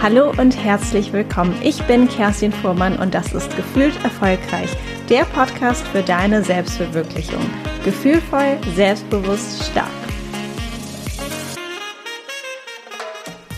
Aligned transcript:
Hallo 0.00 0.30
und 0.30 0.56
herzlich 0.56 1.12
willkommen. 1.12 1.60
Ich 1.60 1.82
bin 1.88 2.06
Kerstin 2.08 2.52
Fuhrmann 2.52 2.96
und 3.00 3.14
das 3.14 3.32
ist 3.32 3.56
Gefühlt 3.56 3.92
Erfolgreich, 4.04 4.70
der 5.08 5.24
Podcast 5.24 5.84
für 5.88 6.02
deine 6.02 6.44
Selbstverwirklichung. 6.44 7.44
Gefühlvoll, 7.84 8.58
selbstbewusst, 8.76 9.64
stark. 9.64 9.90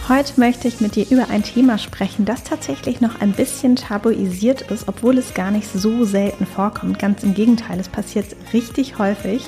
Heute 0.08 0.40
möchte 0.40 0.66
ich 0.66 0.80
mit 0.80 0.96
dir 0.96 1.04
über 1.10 1.28
ein 1.28 1.42
Thema 1.42 1.76
sprechen, 1.76 2.24
das 2.24 2.42
tatsächlich 2.42 3.02
noch 3.02 3.20
ein 3.20 3.32
bisschen 3.32 3.76
tabuisiert 3.76 4.62
ist, 4.70 4.88
obwohl 4.88 5.18
es 5.18 5.34
gar 5.34 5.50
nicht 5.50 5.70
so 5.70 6.04
selten 6.06 6.46
vorkommt. 6.46 6.98
Ganz 6.98 7.22
im 7.22 7.34
Gegenteil, 7.34 7.78
es 7.78 7.90
passiert 7.90 8.24
richtig 8.54 8.98
häufig, 8.98 9.46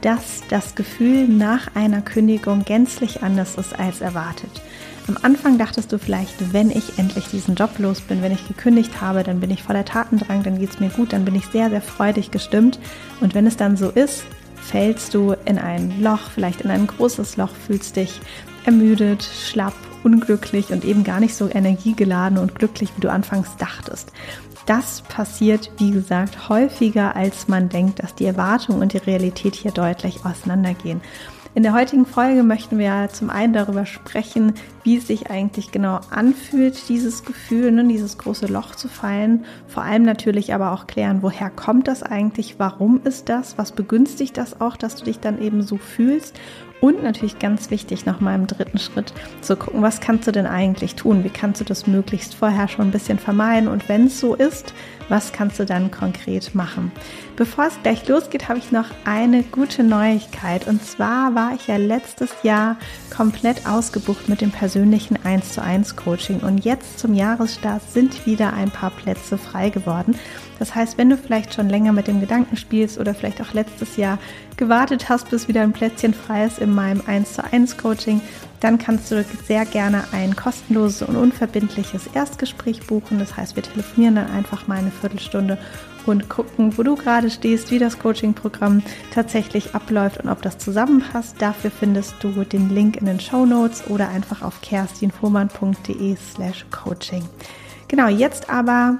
dass 0.00 0.42
das 0.48 0.74
Gefühl 0.74 1.28
nach 1.28 1.76
einer 1.76 2.00
Kündigung 2.00 2.64
gänzlich 2.64 3.22
anders 3.22 3.56
ist 3.56 3.78
als 3.78 4.00
erwartet. 4.00 4.62
Am 5.10 5.18
Anfang 5.22 5.58
dachtest 5.58 5.90
du 5.90 5.98
vielleicht, 5.98 6.52
wenn 6.52 6.70
ich 6.70 6.96
endlich 6.96 7.26
diesen 7.26 7.56
Job 7.56 7.80
los 7.80 8.00
bin, 8.00 8.22
wenn 8.22 8.30
ich 8.30 8.46
gekündigt 8.46 9.00
habe, 9.00 9.24
dann 9.24 9.40
bin 9.40 9.50
ich 9.50 9.64
voller 9.64 9.84
Tatendrang, 9.84 10.44
dann 10.44 10.60
geht 10.60 10.70
es 10.70 10.78
mir 10.78 10.88
gut, 10.88 11.12
dann 11.12 11.24
bin 11.24 11.34
ich 11.34 11.46
sehr, 11.46 11.68
sehr 11.68 11.82
freudig 11.82 12.30
gestimmt. 12.30 12.78
Und 13.20 13.34
wenn 13.34 13.44
es 13.44 13.56
dann 13.56 13.76
so 13.76 13.90
ist, 13.90 14.22
fällst 14.54 15.12
du 15.14 15.34
in 15.46 15.58
ein 15.58 16.00
Loch, 16.00 16.30
vielleicht 16.32 16.60
in 16.60 16.70
ein 16.70 16.86
großes 16.86 17.36
Loch, 17.36 17.50
fühlst 17.66 17.96
dich 17.96 18.20
ermüdet, 18.64 19.24
schlapp, 19.24 19.74
unglücklich 20.04 20.70
und 20.70 20.84
eben 20.84 21.02
gar 21.02 21.18
nicht 21.18 21.34
so 21.34 21.48
energiegeladen 21.48 22.38
und 22.38 22.54
glücklich, 22.54 22.90
wie 22.94 23.00
du 23.00 23.10
anfangs 23.10 23.56
dachtest. 23.56 24.12
Das 24.66 25.02
passiert, 25.02 25.72
wie 25.78 25.90
gesagt, 25.90 26.48
häufiger, 26.48 27.16
als 27.16 27.48
man 27.48 27.68
denkt, 27.68 28.00
dass 28.00 28.14
die 28.14 28.26
Erwartung 28.26 28.78
und 28.78 28.92
die 28.92 28.98
Realität 28.98 29.56
hier 29.56 29.72
deutlich 29.72 30.24
auseinandergehen. 30.24 31.00
In 31.52 31.64
der 31.64 31.74
heutigen 31.74 32.06
Folge 32.06 32.44
möchten 32.44 32.78
wir 32.78 33.08
zum 33.12 33.28
einen 33.28 33.52
darüber 33.52 33.84
sprechen, 33.84 34.54
wie 34.84 34.96
es 34.96 35.08
sich 35.08 35.32
eigentlich 35.32 35.72
genau 35.72 35.98
anfühlt, 36.10 36.88
dieses 36.88 37.24
Gefühl, 37.24 37.72
ne, 37.72 37.84
dieses 37.88 38.18
große 38.18 38.46
Loch 38.46 38.76
zu 38.76 38.86
fallen. 38.86 39.44
Vor 39.66 39.82
allem 39.82 40.04
natürlich 40.04 40.54
aber 40.54 40.70
auch 40.70 40.86
klären, 40.86 41.22
woher 41.22 41.50
kommt 41.50 41.88
das 41.88 42.04
eigentlich, 42.04 42.54
warum 42.58 43.00
ist 43.02 43.28
das, 43.28 43.58
was 43.58 43.72
begünstigt 43.72 44.36
das 44.36 44.60
auch, 44.60 44.76
dass 44.76 44.94
du 44.94 45.04
dich 45.04 45.18
dann 45.18 45.42
eben 45.42 45.62
so 45.62 45.76
fühlst 45.76 46.38
und 46.80 47.02
natürlich 47.02 47.38
ganz 47.38 47.70
wichtig, 47.70 48.06
nochmal 48.06 48.34
im 48.34 48.46
dritten 48.46 48.78
Schritt 48.78 49.12
zu 49.40 49.56
gucken, 49.56 49.82
was 49.82 50.00
kannst 50.00 50.26
du 50.26 50.32
denn 50.32 50.46
eigentlich 50.46 50.94
tun? 50.94 51.24
Wie 51.24 51.30
kannst 51.30 51.60
du 51.60 51.64
das 51.64 51.86
möglichst 51.86 52.34
vorher 52.34 52.68
schon 52.68 52.88
ein 52.88 52.90
bisschen 52.90 53.18
vermeiden? 53.18 53.68
Und 53.68 53.88
wenn 53.88 54.06
es 54.06 54.20
so 54.20 54.34
ist, 54.34 54.72
was 55.08 55.32
kannst 55.32 55.58
du 55.58 55.66
dann 55.66 55.90
konkret 55.90 56.54
machen? 56.54 56.92
Bevor 57.36 57.66
es 57.66 57.82
gleich 57.82 58.06
losgeht, 58.08 58.48
habe 58.48 58.58
ich 58.58 58.72
noch 58.72 58.86
eine 59.04 59.42
gute 59.42 59.82
Neuigkeit. 59.82 60.66
Und 60.66 60.84
zwar 60.84 61.34
war 61.34 61.54
ich 61.54 61.66
ja 61.66 61.76
letztes 61.76 62.30
Jahr 62.42 62.76
komplett 63.14 63.66
ausgebucht 63.66 64.28
mit 64.28 64.40
dem 64.40 64.50
persönlichen 64.50 65.18
1 65.24 65.54
zu 65.54 65.62
1 65.62 65.96
Coaching. 65.96 66.40
Und 66.40 66.64
jetzt 66.64 66.98
zum 66.98 67.14
Jahresstart 67.14 67.82
sind 67.90 68.26
wieder 68.26 68.52
ein 68.52 68.70
paar 68.70 68.90
Plätze 68.90 69.36
frei 69.36 69.70
geworden. 69.70 70.14
Das 70.60 70.74
heißt, 70.74 70.98
wenn 70.98 71.08
du 71.08 71.16
vielleicht 71.16 71.54
schon 71.54 71.70
länger 71.70 71.92
mit 71.92 72.06
dem 72.06 72.20
Gedanken 72.20 72.56
spielst 72.56 72.98
oder 72.98 73.14
vielleicht 73.14 73.40
auch 73.40 73.54
letztes 73.54 73.96
Jahr 73.96 74.18
gewartet 74.58 75.08
hast, 75.08 75.30
bis 75.30 75.48
wieder 75.48 75.62
ein 75.62 75.72
Plätzchen 75.72 76.12
frei 76.12 76.44
ist 76.44 76.58
in 76.58 76.72
meinem 76.72 77.02
1 77.06 77.32
zu 77.32 77.42
1 77.42 77.78
Coaching, 77.78 78.20
dann 78.60 78.76
kannst 78.76 79.10
du 79.10 79.24
sehr 79.48 79.64
gerne 79.64 80.04
ein 80.12 80.36
kostenloses 80.36 81.00
und 81.00 81.16
unverbindliches 81.16 82.08
Erstgespräch 82.14 82.86
buchen. 82.86 83.18
Das 83.18 83.38
heißt, 83.38 83.56
wir 83.56 83.62
telefonieren 83.62 84.16
dann 84.16 84.30
einfach 84.30 84.68
mal 84.68 84.76
eine 84.76 84.90
Viertelstunde 84.90 85.56
und 86.04 86.28
gucken, 86.28 86.76
wo 86.76 86.82
du 86.82 86.94
gerade 86.94 87.30
stehst, 87.30 87.70
wie 87.70 87.78
das 87.78 87.98
Coaching-Programm 87.98 88.82
tatsächlich 89.14 89.74
abläuft 89.74 90.22
und 90.22 90.28
ob 90.28 90.42
das 90.42 90.58
zusammenpasst. 90.58 91.36
Dafür 91.38 91.70
findest 91.70 92.16
du 92.20 92.44
den 92.44 92.68
Link 92.68 92.98
in 92.98 93.06
den 93.06 93.18
Show 93.18 93.46
Notes 93.46 93.88
oder 93.88 94.10
einfach 94.10 94.42
auf 94.42 94.60
kerstinfuhrmann.de 94.60 96.16
slash 96.16 96.66
coaching. 96.70 97.26
Genau, 97.88 98.08
jetzt 98.08 98.50
aber 98.50 98.98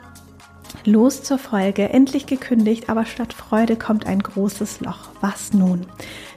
Los 0.84 1.22
zur 1.22 1.38
Folge, 1.38 1.90
endlich 1.90 2.26
gekündigt, 2.26 2.88
aber 2.88 3.04
statt 3.04 3.32
Freude 3.32 3.76
kommt 3.76 4.06
ein 4.06 4.20
großes 4.20 4.80
Loch. 4.80 5.10
Was 5.20 5.52
nun? 5.52 5.86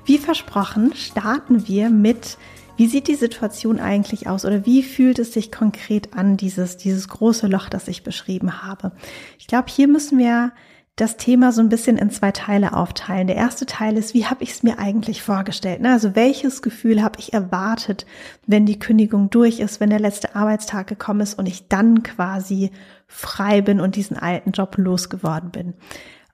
Wie 0.05 0.17
versprochen, 0.17 0.93
starten 0.95 1.67
wir 1.67 1.89
mit, 1.89 2.37
wie 2.75 2.87
sieht 2.87 3.07
die 3.07 3.15
Situation 3.15 3.79
eigentlich 3.79 4.27
aus 4.27 4.43
oder 4.43 4.65
wie 4.65 4.83
fühlt 4.83 5.19
es 5.19 5.33
sich 5.33 5.51
konkret 5.51 6.13
an, 6.13 6.35
dieses, 6.35 6.75
dieses 6.75 7.07
große 7.07 7.47
Loch, 7.47 7.69
das 7.69 7.87
ich 7.87 8.03
beschrieben 8.03 8.63
habe? 8.63 8.91
Ich 9.39 9.47
glaube, 9.47 9.67
hier 9.69 9.87
müssen 9.87 10.17
wir 10.17 10.51
das 10.95 11.17
Thema 11.17 11.51
so 11.51 11.61
ein 11.61 11.69
bisschen 11.69 11.97
in 11.97 12.11
zwei 12.11 12.31
Teile 12.31 12.73
aufteilen. 12.73 13.25
Der 13.25 13.35
erste 13.35 13.65
Teil 13.65 13.97
ist, 13.97 14.13
wie 14.13 14.27
habe 14.27 14.43
ich 14.43 14.51
es 14.51 14.61
mir 14.61 14.77
eigentlich 14.77 15.23
vorgestellt? 15.23 15.81
Ne? 15.81 15.91
Also 15.91 16.15
welches 16.15 16.61
Gefühl 16.61 17.01
habe 17.01 17.19
ich 17.19 17.33
erwartet, 17.33 18.05
wenn 18.45 18.67
die 18.67 18.77
Kündigung 18.77 19.31
durch 19.31 19.59
ist, 19.59 19.79
wenn 19.79 19.89
der 19.89 19.99
letzte 19.99 20.35
Arbeitstag 20.35 20.85
gekommen 20.85 21.21
ist 21.21 21.39
und 21.39 21.47
ich 21.47 21.67
dann 21.67 22.03
quasi 22.03 22.69
frei 23.07 23.61
bin 23.61 23.79
und 23.79 23.95
diesen 23.95 24.17
alten 24.17 24.51
Job 24.51 24.77
losgeworden 24.77 25.49
bin. 25.49 25.73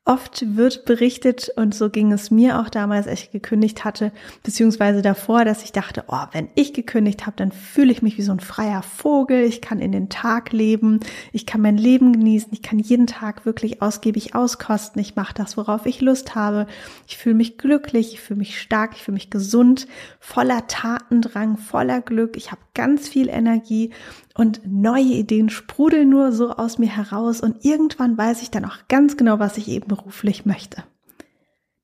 Oft 0.09 0.55
wird 0.55 0.85
berichtet, 0.85 1.51
und 1.55 1.75
so 1.75 1.91
ging 1.91 2.11
es 2.11 2.31
mir 2.31 2.59
auch 2.59 2.69
damals, 2.69 3.07
als 3.07 3.21
ich 3.21 3.31
gekündigt 3.31 3.85
hatte, 3.85 4.11
beziehungsweise 4.41 5.03
davor, 5.03 5.45
dass 5.45 5.63
ich 5.63 5.71
dachte, 5.71 6.03
oh, 6.07 6.23
wenn 6.31 6.49
ich 6.55 6.73
gekündigt 6.73 7.27
habe, 7.27 7.37
dann 7.37 7.51
fühle 7.51 7.91
ich 7.91 8.01
mich 8.01 8.17
wie 8.17 8.23
so 8.23 8.31
ein 8.31 8.39
freier 8.39 8.81
Vogel, 8.81 9.43
ich 9.43 9.61
kann 9.61 9.79
in 9.79 9.91
den 9.91 10.09
Tag 10.09 10.51
leben, 10.51 10.99
ich 11.31 11.45
kann 11.45 11.61
mein 11.61 11.77
Leben 11.77 12.11
genießen, 12.11 12.49
ich 12.53 12.63
kann 12.63 12.79
jeden 12.79 13.05
Tag 13.05 13.45
wirklich 13.45 13.83
ausgiebig 13.83 14.33
auskosten, 14.33 14.99
ich 14.99 15.15
mache 15.15 15.35
das, 15.35 15.57
worauf 15.57 15.85
ich 15.85 16.01
Lust 16.01 16.33
habe, 16.33 16.65
ich 17.07 17.15
fühle 17.15 17.35
mich 17.35 17.59
glücklich, 17.59 18.13
ich 18.13 18.19
fühle 18.19 18.39
mich 18.39 18.59
stark, 18.59 18.93
ich 18.95 19.03
fühle 19.03 19.13
mich 19.13 19.29
gesund, 19.29 19.85
voller 20.19 20.65
Tatendrang, 20.65 21.57
voller 21.57 22.01
Glück, 22.01 22.35
ich 22.35 22.49
habe 22.49 22.61
ganz 22.73 23.07
viel 23.07 23.29
Energie 23.29 23.91
und 24.39 24.61
neue 24.65 25.03
Ideen 25.03 25.49
sprudeln 25.49 26.09
nur 26.09 26.31
so 26.31 26.51
aus 26.51 26.77
mir 26.77 26.87
heraus 26.87 27.41
und 27.41 27.65
irgendwann 27.65 28.17
weiß 28.17 28.41
ich 28.41 28.49
dann 28.49 28.63
auch 28.63 28.77
ganz 28.87 29.17
genau, 29.17 29.37
was 29.37 29.57
ich 29.57 29.67
eben 29.67 29.89
beruflich 29.89 30.45
möchte. 30.45 30.85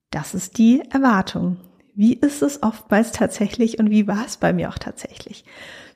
Das 0.10 0.34
ist 0.34 0.58
die 0.58 0.82
Erwartung. 0.90 1.58
Wie 1.96 2.14
ist 2.14 2.42
es 2.42 2.64
oftmals 2.64 3.12
tatsächlich 3.12 3.78
und 3.78 3.90
wie 3.90 4.08
war 4.08 4.26
es 4.26 4.38
bei 4.38 4.54
mir 4.54 4.70
auch 4.70 4.78
tatsächlich? 4.78 5.44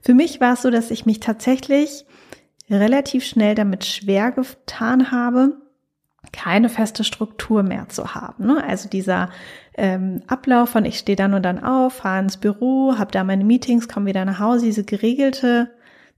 Für 0.01 0.13
mich 0.13 0.41
war 0.41 0.53
es 0.53 0.61
so, 0.61 0.69
dass 0.69 0.91
ich 0.91 1.05
mich 1.05 1.21
tatsächlich 1.21 2.05
relativ 2.69 3.23
schnell 3.23 3.55
damit 3.55 3.85
schwer 3.85 4.31
getan 4.31 5.11
habe, 5.11 5.61
keine 6.33 6.67
feste 6.67 7.05
Struktur 7.05 7.63
mehr 7.63 7.87
zu 7.87 8.15
haben. 8.15 8.47
Ne? 8.47 8.61
Also 8.67 8.89
dieser 8.89 9.29
ähm, 9.75 10.23
Ablauf 10.27 10.71
von 10.71 10.83
ich 10.83 10.99
stehe 10.99 11.15
dann 11.15 11.33
und 11.33 11.43
dann 11.43 11.63
auf, 11.63 11.93
fahre 11.93 12.23
ins 12.23 12.35
Büro, 12.35 12.97
habe 12.97 13.11
da 13.11 13.23
meine 13.23 13.45
Meetings, 13.45 13.87
komme 13.87 14.07
wieder 14.07 14.25
nach 14.25 14.39
Hause, 14.39 14.65
diese 14.65 14.83
geregelte 14.83 15.71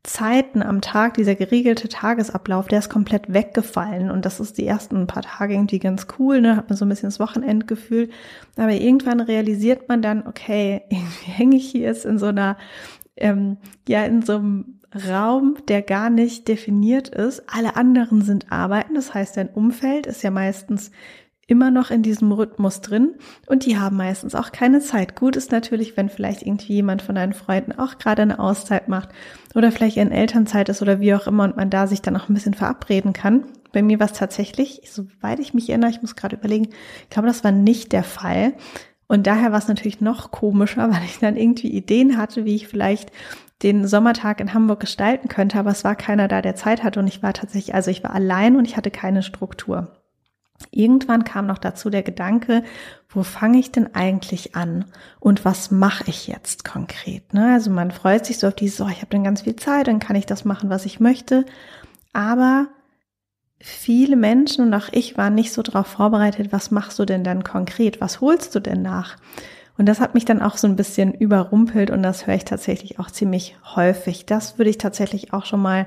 Zeiten 0.04 0.64
am 0.64 0.82
Tag, 0.82 1.14
dieser 1.14 1.36
geregelte 1.36 1.88
Tagesablauf, 1.88 2.68
der 2.68 2.80
ist 2.80 2.90
komplett 2.90 3.32
weggefallen. 3.32 4.10
Und 4.10 4.26
das 4.26 4.40
ist 4.40 4.58
die 4.58 4.66
ersten 4.66 5.06
paar 5.06 5.22
Tage 5.22 5.54
irgendwie 5.54 5.80
ganz 5.80 6.08
cool, 6.18 6.42
ne? 6.42 6.56
Hat 6.56 6.70
man 6.70 6.78
so 6.78 6.86
ein 6.86 6.90
bisschen 6.90 7.10
das 7.10 7.20
Wochenendgefühl. 7.20 8.10
Aber 8.58 8.72
irgendwann 8.72 9.20
realisiert 9.20 9.90
man 9.90 10.02
dann, 10.02 10.26
okay, 10.26 10.82
irgendwie 10.90 11.32
hänge 11.32 11.56
ich 11.56 11.70
hier 11.70 11.82
jetzt 11.82 12.06
in 12.06 12.18
so 12.18 12.28
einer, 12.28 12.58
ähm, 13.16 13.58
ja, 13.88 14.04
in 14.04 14.24
so 14.24 14.38
einem 14.38 14.80
Raum, 15.08 15.58
der 15.68 15.84
gar 15.84 16.10
nicht 16.10 16.48
definiert 16.48 17.08
ist. 17.10 17.44
Alle 17.48 17.76
anderen 17.76 18.24
sind 18.24 18.52
arbeiten. 18.52 18.96
Das 18.96 19.14
heißt, 19.14 19.38
dein 19.38 19.50
Umfeld 19.50 20.08
ist 20.08 20.24
ja 20.24 20.32
meistens 20.32 20.92
immer 21.52 21.70
noch 21.70 21.92
in 21.92 22.02
diesem 22.02 22.32
Rhythmus 22.32 22.80
drin 22.80 23.16
und 23.46 23.66
die 23.66 23.78
haben 23.78 23.98
meistens 23.98 24.36
auch 24.36 24.54
keine 24.54 24.80
Zeit. 24.80 25.18
Gut 25.18 25.36
ist 25.36 25.52
natürlich, 25.52 25.98
wenn 25.98 26.08
vielleicht 26.08 26.44
irgendwie 26.44 26.76
jemand 26.76 27.02
von 27.02 27.16
deinen 27.16 27.34
Freunden 27.34 27.74
auch 27.74 27.98
gerade 27.98 28.22
eine 28.22 28.40
Auszeit 28.40 28.88
macht 28.88 29.10
oder 29.54 29.74
vielleicht 29.74 29.98
in 29.98 30.14
Elternzeit 30.14 30.70
ist 30.70 30.82
oder 30.82 31.02
wie 31.02 31.14
auch 31.14 31.28
immer 31.28 31.44
und 31.44 31.58
man 31.58 31.70
da 31.70 31.88
sich 31.88 32.02
dann 32.02 32.16
auch 32.16 32.30
ein 32.30 32.34
bisschen 32.34 32.54
verabreden 32.54 33.12
kann. 33.12 33.44
Bei 33.74 33.82
mir 33.82 34.00
war 34.00 34.06
es 34.06 34.14
tatsächlich, 34.14 34.84
soweit 34.90 35.40
ich 35.40 35.54
mich 35.54 35.70
erinnere, 35.70 35.90
ich 35.90 36.02
muss 36.02 36.16
gerade 36.16 36.38
überlegen, 36.38 36.70
ich 37.04 37.10
glaube, 37.10 37.28
das 37.28 37.44
war 37.44 37.52
nicht 37.52 37.92
der 37.92 38.06
Fall. 38.06 38.54
Und 39.08 39.28
daher 39.28 39.52
war 39.52 39.60
es 39.60 39.68
natürlich 39.68 40.00
noch 40.00 40.32
komischer, 40.32 40.90
weil 40.94 41.04
ich 41.04 41.20
dann 41.20 41.36
irgendwie 41.36 41.68
Ideen 41.70 42.16
hatte, 42.16 42.46
wie 42.46 42.56
ich 42.56 42.70
vielleicht 42.70 43.12
den 43.62 43.86
Sommertag 43.88 44.40
in 44.40 44.54
Hamburg 44.54 44.80
gestalten 44.80 45.28
könnte, 45.28 45.60
aber 45.60 45.72
es 45.72 45.84
war 45.84 45.96
keiner 45.96 46.30
da, 46.30 46.42
der 46.42 46.56
Zeit 46.56 46.82
hatte 46.82 47.02
und 47.02 47.08
ich 47.08 47.22
war 47.22 47.34
tatsächlich, 47.34 47.76
also 47.76 47.92
ich 47.92 48.04
war 48.06 48.14
allein 48.16 48.56
und 48.56 48.66
ich 48.66 48.78
hatte 48.78 48.90
keine 48.90 49.22
Struktur. 49.22 50.01
Irgendwann 50.72 51.24
kam 51.24 51.48
noch 51.48 51.58
dazu 51.58 51.90
der 51.90 52.04
Gedanke, 52.04 52.64
wo 53.10 53.24
fange 53.24 53.60
ich 53.60 53.72
denn 53.72 53.94
eigentlich 53.96 54.56
an 54.56 54.86
und 55.20 55.44
was 55.44 55.72
mache 55.72 56.06
ich 56.08 56.28
jetzt 56.28 56.64
konkret? 56.64 57.34
Ne? 57.34 57.54
Also 57.54 57.70
man 57.72 57.92
freut 57.92 58.26
sich 58.26 58.40
so 58.40 58.48
auf 58.48 58.56
dieses, 58.56 58.80
oh, 58.82 58.88
ich 58.88 58.98
habe 58.98 59.08
dann 59.10 59.24
ganz 59.24 59.42
viel 59.42 59.56
Zeit, 59.56 59.88
dann 59.88 60.00
kann 60.00 60.16
ich 60.16 60.26
das 60.26 60.46
machen, 60.46 60.70
was 60.70 60.86
ich 60.86 61.00
möchte. 61.00 61.46
Aber 62.14 62.68
viele 63.60 64.16
Menschen 64.16 64.66
und 64.66 64.74
auch 64.74 64.90
ich 64.92 65.18
waren 65.18 65.36
nicht 65.36 65.54
so 65.54 65.62
darauf 65.62 65.88
vorbereitet, 65.88 66.52
was 66.52 66.72
machst 66.72 67.00
du 67.00 67.06
denn 67.06 67.24
dann 67.24 67.44
konkret? 67.44 68.02
Was 68.02 68.22
holst 68.22 68.56
du 68.56 68.60
denn 68.60 68.82
nach? 68.82 69.18
Und 69.78 69.88
das 69.88 70.00
hat 70.00 70.14
mich 70.14 70.26
dann 70.26 70.42
auch 70.42 70.58
so 70.58 70.68
ein 70.68 70.76
bisschen 70.76 71.14
überrumpelt 71.14 71.90
und 71.90 72.04
das 72.04 72.28
höre 72.28 72.36
ich 72.36 72.46
tatsächlich 72.46 73.00
auch 73.00 73.10
ziemlich 73.10 73.58
häufig. 73.76 74.26
Das 74.26 74.58
würde 74.58 74.70
ich 74.70 74.78
tatsächlich 74.78 75.34
auch 75.34 75.46
schon 75.46 75.62
mal 75.62 75.86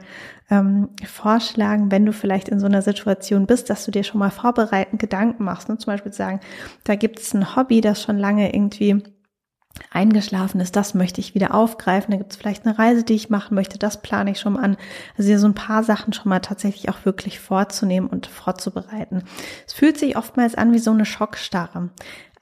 ähm, 0.50 0.88
vorschlagen, 1.06 1.90
wenn 1.90 2.06
du 2.06 2.12
vielleicht 2.12 2.48
in 2.48 2.60
so 2.60 2.66
einer 2.66 2.82
Situation 2.82 3.46
bist, 3.46 3.70
dass 3.70 3.84
du 3.84 3.90
dir 3.90 4.04
schon 4.04 4.18
mal 4.18 4.30
vorbereitend 4.30 5.00
Gedanken 5.00 5.44
machst. 5.44 5.68
Ne? 5.68 5.78
Zum 5.78 5.92
Beispiel 5.92 6.12
sagen, 6.12 6.40
da 6.84 6.96
gibt 6.96 7.20
es 7.20 7.34
ein 7.34 7.56
Hobby, 7.56 7.80
das 7.80 8.02
schon 8.02 8.18
lange 8.18 8.54
irgendwie 8.54 9.02
eingeschlafen 9.90 10.60
ist, 10.60 10.76
das 10.76 10.94
möchte 10.94 11.20
ich 11.20 11.34
wieder 11.34 11.54
aufgreifen. 11.54 12.12
Da 12.12 12.18
gibt 12.18 12.32
es 12.32 12.36
vielleicht 12.36 12.66
eine 12.66 12.78
Reise, 12.78 13.02
die 13.02 13.14
ich 13.14 13.30
machen 13.30 13.54
möchte, 13.54 13.78
das 13.78 14.02
plane 14.02 14.30
ich 14.30 14.40
schon 14.40 14.54
mal 14.54 14.62
an. 14.62 14.76
Also 15.16 15.28
hier 15.28 15.38
so 15.38 15.48
ein 15.48 15.54
paar 15.54 15.82
Sachen 15.82 16.12
schon 16.12 16.28
mal 16.28 16.40
tatsächlich 16.40 16.88
auch 16.88 17.04
wirklich 17.04 17.40
vorzunehmen 17.40 18.08
und 18.08 18.26
vorzubereiten. 18.26 19.24
Es 19.66 19.72
fühlt 19.72 19.98
sich 19.98 20.16
oftmals 20.16 20.54
an 20.54 20.72
wie 20.72 20.78
so 20.78 20.92
eine 20.92 21.04
Schockstarre. 21.04 21.90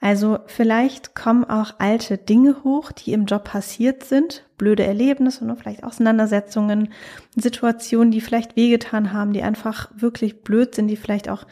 Also 0.03 0.39
vielleicht 0.47 1.15
kommen 1.15 1.45
auch 1.45 1.75
alte 1.77 2.17
Dinge 2.17 2.65
hoch, 2.65 2.91
die 2.91 3.13
im 3.13 3.23
Job 3.23 3.45
passiert 3.45 4.03
sind, 4.03 4.43
blöde 4.57 4.83
Erlebnisse 4.83 5.45
und 5.45 5.55
vielleicht 5.55 5.85
Auseinandersetzungen, 5.85 6.89
Situationen, 7.37 8.11
die 8.11 8.19
vielleicht 8.19 8.57
wehgetan 8.57 9.13
haben, 9.13 9.31
die 9.31 9.43
einfach 9.43 9.89
wirklich 9.95 10.41
blöd 10.41 10.75
sind, 10.75 10.89
die 10.89 10.97
vielleicht 10.97 11.29
auch 11.29 11.45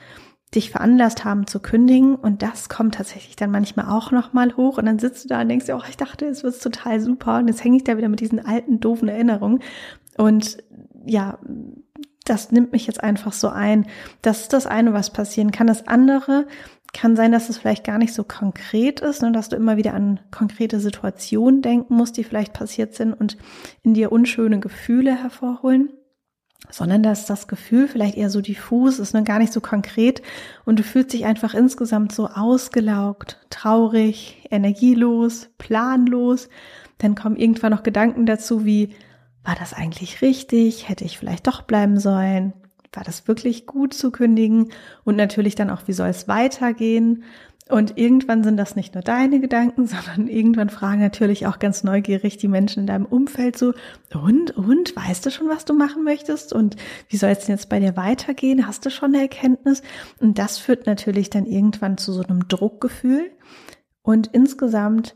dich 0.53 0.69
veranlasst 0.69 1.23
haben 1.23 1.47
zu 1.47 1.61
kündigen. 1.61 2.15
Und 2.15 2.41
das 2.41 2.67
kommt 2.67 2.95
tatsächlich 2.95 3.37
dann 3.37 3.51
manchmal 3.51 3.85
auch 3.85 4.11
nochmal 4.11 4.53
hoch. 4.57 4.77
Und 4.77 4.85
dann 4.85 4.99
sitzt 4.99 5.23
du 5.23 5.29
da 5.29 5.39
und 5.39 5.47
denkst 5.47 5.67
dir, 5.67 5.77
oh, 5.77 5.87
ich 5.87 5.95
dachte, 5.95 6.25
es 6.25 6.43
wird 6.43 6.61
total 6.61 6.99
super. 6.99 7.37
Und 7.37 7.47
jetzt 7.47 7.63
hänge 7.63 7.77
ich 7.77 7.85
da 7.85 7.95
wieder 7.95 8.09
mit 8.09 8.19
diesen 8.19 8.45
alten, 8.45 8.81
doofen 8.81 9.07
Erinnerungen. 9.07 9.61
Und 10.17 10.57
ja, 11.05 11.39
das 12.25 12.51
nimmt 12.51 12.71
mich 12.71 12.85
jetzt 12.85 13.01
einfach 13.01 13.31
so 13.31 13.47
ein. 13.47 13.87
Das 14.21 14.41
ist 14.41 14.53
das 14.53 14.67
eine, 14.67 14.93
was 14.93 15.11
passieren 15.11 15.51
kann. 15.51 15.67
Das 15.67 15.87
andere 15.87 16.47
kann 16.93 17.15
sein, 17.15 17.31
dass 17.31 17.49
es 17.49 17.57
vielleicht 17.57 17.85
gar 17.85 17.97
nicht 17.97 18.13
so 18.13 18.23
konkret 18.23 18.99
ist, 18.99 19.21
ne, 19.21 19.31
dass 19.31 19.49
du 19.49 19.55
immer 19.55 19.77
wieder 19.77 19.93
an 19.93 20.19
konkrete 20.29 20.79
Situationen 20.79 21.61
denken 21.61 21.95
musst, 21.95 22.17
die 22.17 22.23
vielleicht 22.23 22.53
passiert 22.53 22.95
sind 22.95 23.13
und 23.13 23.37
in 23.83 23.93
dir 23.93 24.11
unschöne 24.11 24.59
Gefühle 24.59 25.15
hervorholen, 25.15 25.91
sondern 26.69 27.01
dass 27.01 27.25
das 27.25 27.47
Gefühl 27.47 27.87
vielleicht 27.87 28.17
eher 28.17 28.29
so 28.29 28.41
diffus 28.41 28.99
ist, 28.99 29.13
ne, 29.13 29.23
gar 29.23 29.39
nicht 29.39 29.53
so 29.53 29.61
konkret 29.61 30.21
und 30.65 30.79
du 30.79 30.83
fühlst 30.83 31.13
dich 31.13 31.25
einfach 31.25 31.53
insgesamt 31.53 32.11
so 32.11 32.27
ausgelaugt, 32.27 33.39
traurig, 33.49 34.45
energielos, 34.51 35.49
planlos. 35.57 36.49
Dann 36.97 37.15
kommen 37.15 37.37
irgendwann 37.37 37.71
noch 37.71 37.83
Gedanken 37.83 38.25
dazu 38.25 38.65
wie, 38.65 38.89
war 39.43 39.55
das 39.55 39.73
eigentlich 39.73 40.21
richtig? 40.21 40.89
Hätte 40.89 41.05
ich 41.05 41.17
vielleicht 41.17 41.47
doch 41.47 41.63
bleiben 41.63 41.99
sollen? 41.99 42.53
War 42.93 43.03
das 43.03 43.27
wirklich 43.27 43.65
gut 43.65 43.93
zu 43.93 44.11
kündigen? 44.11 44.71
Und 45.03 45.15
natürlich 45.15 45.55
dann 45.55 45.69
auch, 45.69 45.87
wie 45.87 45.93
soll 45.93 46.09
es 46.09 46.27
weitergehen? 46.27 47.23
Und 47.69 47.97
irgendwann 47.97 48.43
sind 48.43 48.57
das 48.57 48.75
nicht 48.75 48.95
nur 48.95 49.03
deine 49.03 49.39
Gedanken, 49.39 49.87
sondern 49.87 50.27
irgendwann 50.27 50.69
fragen 50.69 51.01
natürlich 51.01 51.47
auch 51.47 51.59
ganz 51.59 51.83
neugierig 51.83 52.37
die 52.37 52.49
Menschen 52.49 52.81
in 52.81 52.87
deinem 52.87 53.05
Umfeld 53.05 53.57
so, 53.57 53.73
und, 54.13 54.51
und, 54.57 54.95
weißt 54.95 55.25
du 55.25 55.31
schon, 55.31 55.47
was 55.47 55.65
du 55.65 55.73
machen 55.73 56.03
möchtest? 56.03 56.53
Und 56.53 56.75
wie 57.07 57.17
soll 57.17 57.29
es 57.29 57.45
denn 57.45 57.55
jetzt 57.55 57.69
bei 57.69 57.79
dir 57.79 57.95
weitergehen? 57.95 58.67
Hast 58.67 58.85
du 58.85 58.89
schon 58.89 59.13
eine 59.13 59.23
Erkenntnis? 59.23 59.81
Und 60.19 60.37
das 60.37 60.57
führt 60.57 60.85
natürlich 60.85 61.29
dann 61.29 61.45
irgendwann 61.45 61.97
zu 61.97 62.11
so 62.11 62.23
einem 62.23 62.47
Druckgefühl 62.47 63.31
und 64.01 64.27
insgesamt 64.27 65.15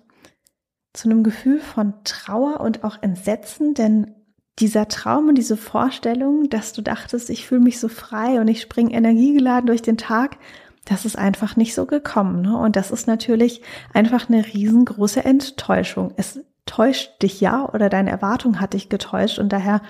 zu 0.94 1.10
einem 1.10 1.24
Gefühl 1.24 1.60
von 1.60 1.94
Trauer 2.06 2.62
und 2.62 2.86
auch 2.86 3.02
Entsetzen, 3.02 3.74
denn 3.74 4.16
dieser 4.60 4.88
Traum 4.88 5.28
und 5.28 5.36
diese 5.36 5.58
Vorstellung, 5.58 6.50
dass 6.50 6.74
du 6.74 6.82
dachtest, 6.82 7.30
ich 7.30 7.46
fühle 7.46 7.62
mich 7.62 7.80
so 7.80 7.90
frei 7.90 8.40
und 8.40 8.48
ich 8.48 8.62
springe 8.62 8.94
energiegeladen 8.94 9.68
durch 9.68 9.82
den 9.82 9.98
Tag, 9.98 10.38
das 10.86 11.04
ist 11.06 11.18
einfach 11.18 11.56
nicht 11.56 11.74
so 11.74 11.86
gekommen. 11.86 12.42
Ne? 12.42 12.56
Und 12.56 12.76
das 12.76 12.92
ist 12.92 13.08
natürlich 13.08 13.62
einfach 13.94 14.30
eine 14.30 14.46
riesengroße 14.46 15.26
Enttäuschung. 15.26 16.14
Es 16.16 16.40
täuscht 16.66 17.22
dich 17.22 17.42
ja 17.42 17.68
oder 17.68 17.90
deine 17.90 18.12
Erwartung 18.12 18.60
hat 18.60 18.74
dich 18.74 18.90
getäuscht 18.90 19.40
und 19.40 19.50
daher 19.50 19.82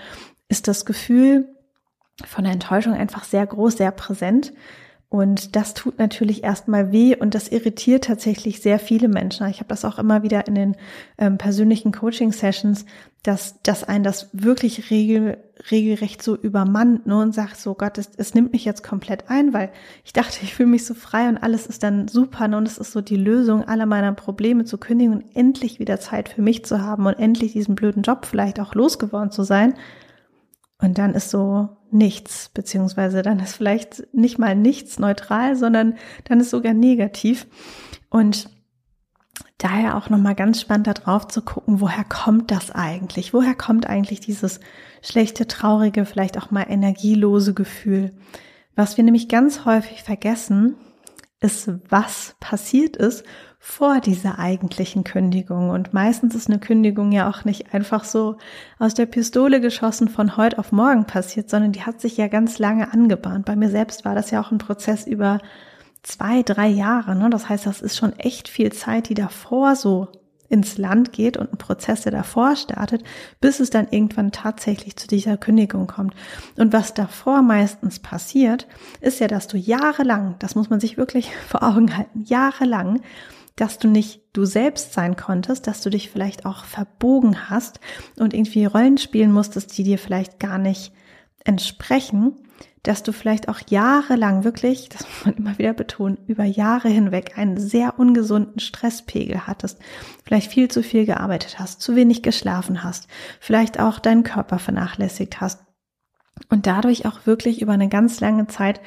ist 0.50 0.68
das 0.68 0.86
Gefühl 0.86 1.50
von 2.26 2.44
der 2.44 2.54
Enttäuschung 2.54 2.94
einfach 2.94 3.24
sehr 3.24 3.46
groß, 3.46 3.78
sehr 3.78 3.92
präsent. 3.92 4.54
Und 5.16 5.56
das 5.56 5.74
tut 5.74 5.98
natürlich 5.98 6.44
erstmal 6.44 6.92
weh 6.92 7.16
und 7.16 7.36
das 7.36 7.48
irritiert 7.48 8.04
tatsächlich 8.04 8.62
sehr 8.62 8.80
viele 8.80 9.08
Menschen. 9.08 9.48
Ich 9.48 9.60
habe 9.60 9.70
das 9.70 9.86
auch 9.86 9.98
immer 9.98 10.24
wieder 10.24 10.46
in 10.46 10.56
den 10.56 10.76
ähm, 11.18 11.38
persönlichen 11.38 11.94
Coaching-Sessions, 11.94 12.86
dass, 13.24 13.62
dass 13.64 13.86
ein 13.86 14.04
das 14.04 14.30
wirklich 14.34 14.92
regel, 14.92 15.38
regelrecht 15.72 16.22
so 16.22 16.36
übermannt 16.36 17.08
ne, 17.08 17.18
und 17.18 17.34
sagt 17.34 17.58
so, 17.58 17.76
Gott, 17.76 17.98
es, 17.98 18.12
es 18.18 18.34
nimmt 18.34 18.52
mich 18.52 18.66
jetzt 18.66 18.84
komplett 18.84 19.30
ein, 19.30 19.54
weil 19.54 19.70
ich 20.04 20.12
dachte, 20.12 20.40
ich 20.42 20.54
fühle 20.54 20.70
mich 20.70 20.86
so 20.86 20.94
frei 20.94 21.30
und 21.30 21.38
alles 21.38 21.66
ist 21.66 21.84
dann 21.84 22.10
super 22.10 22.50
ne, 22.50 22.58
und 22.58 22.68
es 22.68 22.78
ist 22.78 22.92
so 22.92 23.00
die 23.00 23.16
Lösung 23.16 23.64
aller 23.64 23.86
meiner 23.86 24.12
Probleme 24.12 24.66
zu 24.66 24.78
kündigen 24.78 25.14
und 25.14 25.24
endlich 25.34 25.80
wieder 25.80 26.02
Zeit 26.02 26.28
für 26.28 26.42
mich 26.42 26.66
zu 26.66 26.82
haben 26.82 27.06
und 27.06 27.14
endlich 27.14 27.54
diesen 27.54 27.76
blöden 27.76 28.04
Job 28.04 28.26
vielleicht 28.26 28.60
auch 28.60 28.76
losgeworden 28.76 29.32
zu 29.32 29.44
sein. 29.44 29.76
Und 30.86 31.00
dann 31.00 31.16
ist 31.16 31.32
so 31.32 31.70
nichts, 31.90 32.52
beziehungsweise 32.54 33.24
dann 33.24 33.40
ist 33.40 33.56
vielleicht 33.56 34.14
nicht 34.14 34.38
mal 34.38 34.56
nichts 34.56 35.00
neutral, 35.00 35.56
sondern 35.56 35.96
dann 36.26 36.40
ist 36.40 36.52
sogar 36.52 36.76
negativ. 36.76 37.48
Und 38.12 38.50
daher 39.58 39.98
auch 39.98 40.12
nochmal 40.12 40.36
ganz 40.36 40.62
spannend 40.62 40.86
darauf 40.86 41.28
zu 41.28 41.42
gucken, 41.42 41.82
woher 41.82 42.04
kommt 42.04 42.52
das 42.52 42.70
eigentlich? 42.70 43.34
Woher 43.34 43.56
kommt 43.56 43.88
eigentlich 43.88 44.20
dieses 44.20 44.60
schlechte, 45.02 45.48
traurige, 45.48 46.06
vielleicht 46.06 46.38
auch 46.38 46.52
mal 46.52 46.68
energielose 46.70 47.56
Gefühl? 47.56 48.14
Was 48.76 48.96
wir 48.96 49.04
nämlich 49.04 49.28
ganz 49.28 49.66
häufig 49.66 50.04
vergessen, 50.04 50.76
ist, 51.46 51.70
was 51.90 52.36
passiert 52.40 52.98
ist 52.98 53.24
vor 53.60 54.00
dieser 54.00 54.38
eigentlichen 54.40 55.04
Kündigung. 55.04 55.70
Und 55.70 55.94
meistens 55.94 56.36
ist 56.36 56.50
eine 56.50 56.60
Kündigung 56.60 57.12
ja 57.12 57.30
auch 57.30 57.46
nicht 57.46 57.74
einfach 57.74 58.04
so 58.04 58.38
aus 58.80 58.94
der 58.94 59.06
Pistole 59.06 59.62
geschossen 59.62 60.10
von 60.10 60.38
heute 60.38 60.60
auf 60.60 60.72
morgen 60.72 61.06
passiert, 61.06 61.50
sondern 61.50 61.72
die 61.72 61.84
hat 61.84 62.02
sich 62.02 62.18
ja 62.18 62.28
ganz 62.28 62.60
lange 62.60 62.92
angebahnt. 62.92 63.46
Bei 63.46 63.56
mir 63.56 63.70
selbst 63.70 64.06
war 64.06 64.16
das 64.16 64.32
ja 64.32 64.42
auch 64.42 64.52
ein 64.52 64.58
Prozess 64.58 65.08
über 65.08 65.40
zwei, 66.04 66.44
drei 66.44 66.68
Jahre. 66.68 67.16
Ne? 67.16 67.30
Das 67.30 67.50
heißt, 67.50 67.66
das 67.66 67.82
ist 67.82 67.98
schon 67.98 68.14
echt 68.20 68.48
viel 68.48 68.72
Zeit, 68.72 69.10
die 69.10 69.16
davor 69.16 69.76
so 69.76 70.10
ins 70.50 70.78
Land 70.78 71.12
geht 71.12 71.38
und 71.38 71.52
ein 71.52 71.58
Prozess, 71.58 72.02
der 72.02 72.12
davor 72.12 72.56
startet, 72.56 73.04
bis 73.42 73.60
es 73.60 73.70
dann 73.70 73.88
irgendwann 73.90 74.32
tatsächlich 74.32 74.96
zu 74.96 75.08
dieser 75.08 75.38
Kündigung 75.38 75.88
kommt. 75.88 76.14
Und 76.58 76.74
was 76.74 76.94
davor 76.94 77.42
meistens 77.42 78.00
passiert, 78.00 78.68
ist 79.02 79.20
ja, 79.20 79.28
dass 79.28 79.48
du 79.48 79.58
jahrelang, 79.58 80.36
das 80.40 80.56
muss 80.56 80.70
man 80.70 80.80
sich 80.80 80.98
wirklich 80.98 81.32
vor 81.48 81.64
Augen 81.64 81.96
halten, 81.96 82.24
jahrelang 82.24 83.02
dass 83.56 83.80
du 83.80 83.88
nicht 83.88 84.22
du 84.34 84.44
selbst 84.44 84.94
sein 84.94 85.16
konntest, 85.16 85.68
dass 85.68 85.82
du 85.82 85.90
dich 85.90 86.10
vielleicht 86.10 86.46
auch 86.46 86.66
verbogen 86.66 87.50
hast 87.50 87.80
und 88.20 88.34
irgendwie 88.34 88.66
Rollen 88.66 88.98
spielen 88.98 89.32
musstest, 89.32 89.78
die 89.78 89.84
dir 89.84 89.98
vielleicht 89.98 90.40
gar 90.40 90.58
nicht 90.58 90.92
entsprechen, 91.46 92.34
dass 92.84 93.02
du 93.02 93.12
vielleicht 93.14 93.50
auch 93.50 93.60
jahrelang 93.68 94.44
wirklich, 94.44 94.90
das 94.90 95.02
muss 95.02 95.26
man 95.26 95.36
immer 95.36 95.58
wieder 95.58 95.74
betonen, 95.74 96.20
über 96.28 96.44
Jahre 96.44 96.90
hinweg 96.90 97.38
einen 97.38 97.58
sehr 97.58 97.98
ungesunden 97.98 98.60
Stresspegel 98.60 99.48
hattest, 99.48 99.80
vielleicht 100.24 100.52
viel 100.52 100.70
zu 100.70 100.84
viel 100.84 101.06
gearbeitet 101.06 101.58
hast, 101.58 101.82
zu 101.82 101.96
wenig 101.96 102.22
geschlafen 102.22 102.84
hast, 102.84 103.08
vielleicht 103.40 103.80
auch 103.80 104.00
deinen 104.00 104.24
Körper 104.24 104.60
vernachlässigt 104.60 105.42
hast 105.42 105.62
und 106.50 106.68
dadurch 106.68 107.06
auch 107.06 107.26
wirklich 107.26 107.62
über 107.62 107.74
eine 107.74 107.90
ganz 107.90 108.20
lange 108.20 108.48
Zeit 108.48 108.82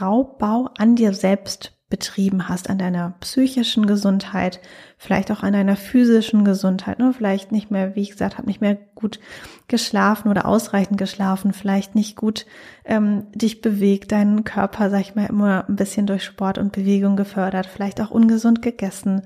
Raubbau 0.00 0.70
an 0.76 0.96
dir 0.96 1.14
selbst 1.14 1.77
betrieben 1.90 2.50
hast, 2.50 2.68
an 2.68 2.76
deiner 2.76 3.14
psychischen 3.20 3.86
Gesundheit, 3.86 4.60
vielleicht 4.98 5.32
auch 5.32 5.42
an 5.42 5.54
deiner 5.54 5.74
physischen 5.74 6.44
Gesundheit, 6.44 6.98
ne? 6.98 7.14
vielleicht 7.16 7.50
nicht 7.50 7.70
mehr, 7.70 7.96
wie 7.96 8.02
ich 8.02 8.10
gesagt 8.10 8.36
habe, 8.36 8.46
nicht 8.46 8.60
mehr 8.60 8.76
gut 8.94 9.20
geschlafen 9.68 10.28
oder 10.28 10.44
ausreichend 10.44 10.98
geschlafen, 10.98 11.54
vielleicht 11.54 11.94
nicht 11.94 12.14
gut 12.14 12.44
ähm, 12.84 13.26
dich 13.34 13.62
bewegt, 13.62 14.12
deinen 14.12 14.44
Körper, 14.44 14.90
sag 14.90 15.00
ich 15.00 15.14
mal, 15.14 15.26
immer 15.26 15.64
ein 15.66 15.76
bisschen 15.76 16.06
durch 16.06 16.24
Sport 16.24 16.58
und 16.58 16.72
Bewegung 16.72 17.16
gefördert, 17.16 17.66
vielleicht 17.66 18.02
auch 18.02 18.10
ungesund 18.10 18.60
gegessen, 18.60 19.22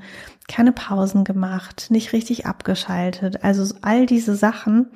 keine 0.46 0.72
Pausen 0.72 1.24
gemacht, 1.24 1.86
nicht 1.90 2.12
richtig 2.12 2.46
abgeschaltet. 2.46 3.42
Also 3.42 3.74
all 3.82 4.06
diese 4.06 4.36
Sachen, 4.36 4.86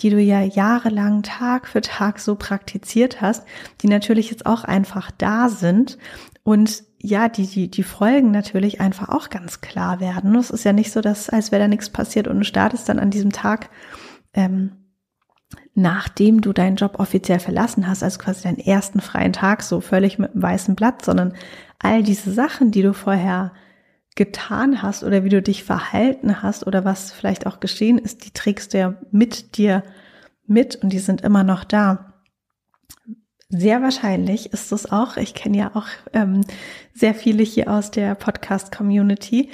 die 0.00 0.10
du 0.10 0.20
ja 0.20 0.40
jahrelang 0.42 1.22
Tag 1.22 1.68
für 1.68 1.80
Tag 1.80 2.18
so 2.18 2.34
praktiziert 2.34 3.20
hast, 3.20 3.44
die 3.82 3.88
natürlich 3.88 4.30
jetzt 4.30 4.46
auch 4.46 4.64
einfach 4.64 5.10
da 5.16 5.48
sind 5.48 5.98
und 6.42 6.82
ja, 7.02 7.28
die, 7.28 7.46
die, 7.46 7.70
die 7.70 7.82
Folgen 7.82 8.30
natürlich 8.30 8.80
einfach 8.80 9.08
auch 9.08 9.30
ganz 9.30 9.62
klar 9.62 10.00
werden. 10.00 10.34
Es 10.34 10.50
ist 10.50 10.64
ja 10.64 10.72
nicht 10.72 10.92
so, 10.92 11.00
dass 11.00 11.30
als 11.30 11.50
wäre 11.50 11.62
da 11.62 11.68
nichts 11.68 11.88
passiert 11.88 12.28
und 12.28 12.38
du 12.38 12.44
startest 12.44 12.88
dann 12.88 12.98
an 12.98 13.10
diesem 13.10 13.32
Tag, 13.32 13.70
ähm, 14.34 14.72
nachdem 15.74 16.42
du 16.42 16.52
deinen 16.52 16.76
Job 16.76 16.98
offiziell 16.98 17.40
verlassen 17.40 17.86
hast, 17.86 18.02
also 18.02 18.18
quasi 18.18 18.42
deinen 18.42 18.58
ersten 18.58 19.00
freien 19.00 19.32
Tag, 19.32 19.62
so 19.62 19.80
völlig 19.80 20.18
mit 20.18 20.32
einem 20.32 20.42
weißen 20.42 20.74
Blatt, 20.74 21.04
sondern 21.04 21.34
all 21.78 22.02
diese 22.02 22.32
Sachen, 22.32 22.70
die 22.70 22.82
du 22.82 22.92
vorher 22.92 23.52
getan 24.16 24.82
hast 24.82 25.04
oder 25.04 25.24
wie 25.24 25.28
du 25.28 25.40
dich 25.40 25.64
verhalten 25.64 26.42
hast 26.42 26.66
oder 26.66 26.84
was 26.84 27.12
vielleicht 27.12 27.46
auch 27.46 27.60
geschehen 27.60 27.98
ist, 27.98 28.24
die 28.24 28.32
trägst 28.32 28.74
du 28.74 28.78
ja 28.78 28.94
mit 29.10 29.56
dir 29.56 29.82
mit 30.46 30.76
und 30.76 30.92
die 30.92 30.98
sind 30.98 31.20
immer 31.22 31.44
noch 31.44 31.64
da. 31.64 32.14
Sehr 33.48 33.82
wahrscheinlich 33.82 34.52
ist 34.52 34.72
es 34.72 34.90
auch. 34.90 35.16
Ich 35.16 35.34
kenne 35.34 35.58
ja 35.58 35.70
auch 35.74 35.86
ähm, 36.12 36.42
sehr 36.94 37.14
viele 37.14 37.42
hier 37.42 37.70
aus 37.70 37.90
der 37.90 38.14
Podcast-Community. 38.14 39.50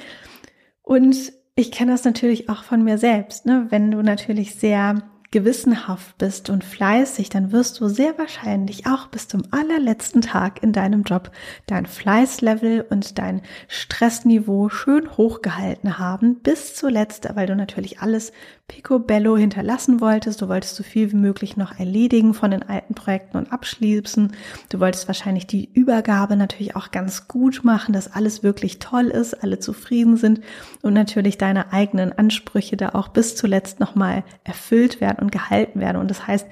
Und 0.83 1.33
ich 1.55 1.71
kenne 1.71 1.91
das 1.91 2.03
natürlich 2.03 2.49
auch 2.49 2.63
von 2.63 2.83
mir 2.83 2.97
selbst. 2.97 3.45
Ne? 3.45 3.67
Wenn 3.69 3.89
du 3.89 4.03
natürlich 4.03 4.55
sehr 4.55 5.01
gewissenhaft 5.31 6.17
bist 6.17 6.49
und 6.49 6.63
fleißig, 6.63 7.29
dann 7.29 7.51
wirst 7.51 7.79
du 7.79 7.89
sehr 7.89 8.17
wahrscheinlich 8.17 8.87
auch 8.87 9.07
bis 9.07 9.27
zum 9.27 9.43
allerletzten 9.51 10.21
Tag 10.21 10.63
in 10.63 10.71
deinem 10.71 11.03
Job 11.03 11.31
dein 11.65 11.85
Fleißlevel 11.85 12.85
und 12.89 13.17
dein 13.17 13.41
Stressniveau 13.67 14.69
schön 14.69 15.17
hochgehalten 15.17 15.99
haben, 15.99 16.35
bis 16.39 16.75
zuletzt, 16.75 17.27
weil 17.35 17.47
du 17.47 17.55
natürlich 17.55 17.99
alles 17.99 18.31
picobello 18.67 19.37
hinterlassen 19.37 20.01
wolltest. 20.01 20.41
Du 20.41 20.49
wolltest 20.49 20.75
so 20.75 20.83
viel 20.83 21.11
wie 21.11 21.17
möglich 21.17 21.55
noch 21.55 21.79
erledigen 21.79 22.33
von 22.33 22.51
den 22.51 22.63
alten 22.63 22.95
Projekten 22.95 23.37
und 23.37 23.51
abschließen. 23.51 24.33
Du 24.69 24.79
wolltest 24.79 25.07
wahrscheinlich 25.07 25.47
die 25.47 25.69
Übergabe 25.73 26.35
natürlich 26.35 26.75
auch 26.75 26.91
ganz 26.91 27.27
gut 27.27 27.63
machen, 27.63 27.93
dass 27.93 28.11
alles 28.13 28.43
wirklich 28.43 28.79
toll 28.79 29.07
ist, 29.07 29.41
alle 29.41 29.59
zufrieden 29.59 30.17
sind 30.17 30.41
und 30.81 30.93
natürlich 30.93 31.37
deine 31.37 31.71
eigenen 31.71 32.17
Ansprüche 32.17 32.75
da 32.75 32.89
auch 32.89 33.07
bis 33.09 33.35
zuletzt 33.35 33.79
nochmal 33.79 34.23
erfüllt 34.43 34.99
werden 34.99 35.26
und 35.27 35.31
gehalten 35.31 35.79
werden. 35.79 35.97
Und 35.97 36.09
das 36.09 36.25
heißt, 36.27 36.47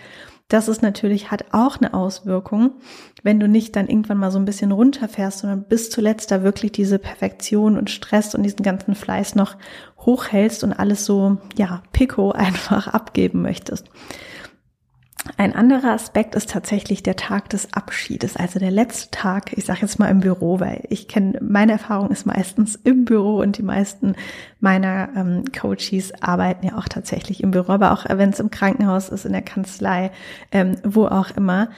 das 0.48 0.68
ist 0.68 0.84
natürlich, 0.84 1.32
hat 1.32 1.46
auch 1.54 1.78
eine 1.78 1.96
Auswirkung, 1.96 2.76
wenn 3.24 3.40
du 3.40 3.48
nicht 3.48 3.76
dann 3.76 3.88
irgendwann 3.88 4.20
mal 4.20 4.30
so 4.30 4.38
ein 4.38 4.46
bisschen 4.46 4.72
runterfährst, 4.72 5.40
sondern 5.40 5.64
bis 5.64 5.90
zuletzt 5.90 6.30
da 6.30 6.44
wirklich 6.44 6.72
diese 6.72 7.00
Perfektion 7.00 7.78
und 7.78 7.90
Stress 7.90 8.36
und 8.36 8.44
diesen 8.44 8.62
ganzen 8.62 8.94
Fleiß 8.94 9.34
noch 9.34 9.56
hochhältst 9.98 10.64
und 10.64 10.74
alles 10.74 11.06
so, 11.06 11.38
ja, 11.58 11.82
pico 11.94 12.32
einfach 12.32 12.88
abgeben 12.88 13.42
möchtest. 13.42 13.90
Ein 15.38 15.56
anderer 15.56 15.92
Aspekt 15.92 16.36
ist 16.36 16.52
tatsächlich 16.52 17.02
der 17.02 17.16
Tag 17.16 17.50
des 17.50 17.74
Abschiedes, 17.74 18.38
also 18.38 18.60
der 18.60 18.72
letzte 18.72 19.10
Tag, 19.10 19.58
ich 19.58 19.66
sage 19.66 19.82
jetzt 19.82 19.98
mal 19.98 20.10
im 20.10 20.20
Büro, 20.20 20.60
weil 20.60 20.84
ich 20.90 21.08
kenne, 21.08 21.40
meine 21.42 21.74
Erfahrung 21.74 22.12
ist 22.12 22.26
meistens 22.26 22.76
im 22.76 23.06
Büro 23.06 23.40
und 23.40 23.58
die 23.58 23.64
meisten 23.64 24.16
meiner 24.60 25.10
ähm, 25.16 25.44
Coaches 25.52 26.14
arbeiten 26.22 26.68
ja 26.68 26.78
auch 26.78 26.88
tatsächlich 26.88 27.42
im 27.42 27.52
Büro, 27.52 27.74
aber 27.74 27.92
auch 27.92 28.06
wenn 28.08 28.30
es 28.30 28.40
im 28.40 28.52
Krankenhaus 28.52 29.10
ist, 29.10 29.26
in 29.26 29.34
der 29.34 29.42
Kanzlei, 29.42 30.12
ähm, 30.52 30.78
wo 30.84 31.08
auch 31.08 31.32
immer. 31.32 31.70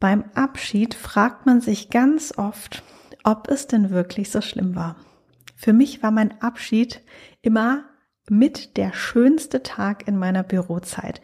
Beim 0.00 0.24
Abschied 0.34 0.94
fragt 0.94 1.46
man 1.46 1.60
sich 1.60 1.90
ganz 1.90 2.34
oft, 2.36 2.82
ob 3.24 3.48
es 3.48 3.66
denn 3.68 3.90
wirklich 3.90 4.30
so 4.30 4.40
schlimm 4.40 4.74
war. 4.74 4.96
Für 5.56 5.72
mich 5.72 6.02
war 6.02 6.10
mein 6.10 6.40
Abschied 6.40 7.02
immer 7.40 7.84
mit 8.30 8.76
der 8.76 8.92
schönste 8.92 9.62
Tag 9.62 10.06
in 10.08 10.18
meiner 10.18 10.42
Bürozeit. 10.42 11.20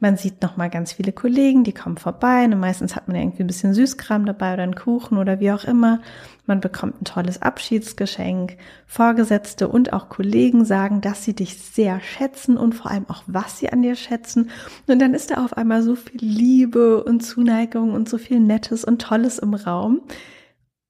Man 0.00 0.16
sieht 0.16 0.42
noch 0.42 0.56
mal 0.56 0.70
ganz 0.70 0.92
viele 0.92 1.12
Kollegen, 1.12 1.64
die 1.64 1.72
kommen 1.72 1.96
vorbei 1.96 2.44
und 2.44 2.58
meistens 2.58 2.96
hat 2.96 3.08
man 3.08 3.16
irgendwie 3.16 3.42
ein 3.42 3.46
bisschen 3.46 3.74
Süßkram 3.74 4.26
dabei 4.26 4.54
oder 4.54 4.62
einen 4.62 4.74
Kuchen 4.74 5.18
oder 5.18 5.40
wie 5.40 5.52
auch 5.52 5.64
immer. 5.64 6.00
Man 6.46 6.60
bekommt 6.60 7.00
ein 7.00 7.04
tolles 7.04 7.42
Abschiedsgeschenk. 7.42 8.56
Vorgesetzte 8.86 9.68
und 9.68 9.92
auch 9.92 10.08
Kollegen 10.08 10.64
sagen, 10.64 11.00
dass 11.00 11.24
sie 11.24 11.34
dich 11.34 11.58
sehr 11.58 12.00
schätzen 12.00 12.56
und 12.56 12.74
vor 12.74 12.90
allem 12.90 13.08
auch, 13.08 13.24
was 13.26 13.58
sie 13.58 13.70
an 13.72 13.82
dir 13.82 13.96
schätzen. 13.96 14.50
Und 14.86 15.00
dann 15.00 15.14
ist 15.14 15.30
da 15.30 15.44
auf 15.44 15.56
einmal 15.56 15.82
so 15.82 15.96
viel 15.96 16.20
Liebe 16.20 17.02
und 17.02 17.20
Zuneigung 17.20 17.92
und 17.92 18.08
so 18.08 18.18
viel 18.18 18.40
Nettes 18.40 18.84
und 18.84 19.02
Tolles 19.02 19.38
im 19.38 19.54
Raum. 19.54 20.02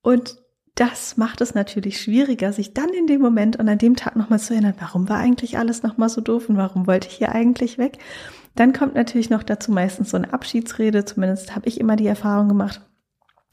Und 0.03 0.37
das 0.77 1.17
macht 1.17 1.41
es 1.41 1.55
natürlich 1.55 2.01
schwieriger, 2.01 2.53
sich 2.53 2.75
dann 2.75 2.91
in 2.91 3.07
dem 3.07 3.21
Moment 3.21 3.57
und 3.57 3.69
an 3.69 3.79
dem 3.79 3.97
Tag 3.97 4.15
nochmal 4.15 4.39
zu 4.39 4.53
erinnern, 4.53 4.75
warum 4.79 5.09
war 5.09 5.17
eigentlich 5.17 5.59
alles 5.59 5.83
nochmal 5.83 6.11
so 6.11 6.21
doof 6.21 6.49
und 6.49 6.59
warum 6.59 6.87
wollte 6.87 7.09
ich 7.09 7.15
hier 7.15 7.33
eigentlich 7.33 7.79
weg? 7.79 7.99
Dann 8.55 8.75
kommt 8.75 8.95
natürlich 8.95 9.31
noch 9.31 9.43
dazu 9.43 9.73
meistens 9.73 10.11
so 10.11 10.19
eine 10.19 10.33
Abschiedsrede, 10.33 11.07
zumindest 11.07 11.57
habe 11.57 11.67
ich 11.67 11.81
immer 11.81 11.97
die 11.97 12.07
Erfahrung 12.07 12.49
gemacht. 12.49 12.83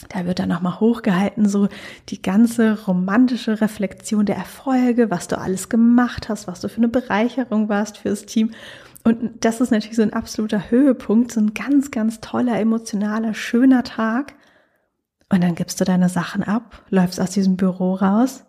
Da 0.10 0.26
wird 0.26 0.40
dann 0.40 0.50
nochmal 0.50 0.82
hochgehalten, 0.82 1.48
so 1.48 1.70
die 2.10 2.22
ganze 2.22 2.86
romantische 2.86 3.62
Reflexion 3.62 4.26
der 4.26 4.36
Erfolge, 4.36 5.10
was 5.10 5.30
du 5.30 5.38
alles 5.38 5.70
gemacht 5.70 6.28
hast, 6.28 6.48
was 6.48 6.60
du 6.60 6.68
für 6.68 6.78
eine 6.78 6.90
Bereicherung 6.90 7.70
warst 7.70 8.00
fürs 8.00 8.26
Team. 8.26 8.52
Und 9.06 9.46
das 9.46 9.62
ist 9.62 9.72
natürlich 9.72 9.96
so 9.96 10.02
ein 10.02 10.14
absoluter 10.14 10.72
Höhepunkt, 10.72 11.32
so 11.32 11.40
ein 11.40 11.54
ganz, 11.54 11.90
ganz 11.90 12.20
toller, 12.20 12.60
emotionaler, 12.60 13.34
schöner 13.34 13.84
Tag. 13.84 14.34
Und 15.34 15.42
dann 15.42 15.56
gibst 15.56 15.82
du 15.82 15.84
deine 15.84 16.10
Sachen 16.10 16.44
ab, 16.44 16.84
läufst 16.92 17.20
aus 17.20 17.32
diesem 17.32 17.58
Büro 17.58 17.96
raus. 17.96 18.46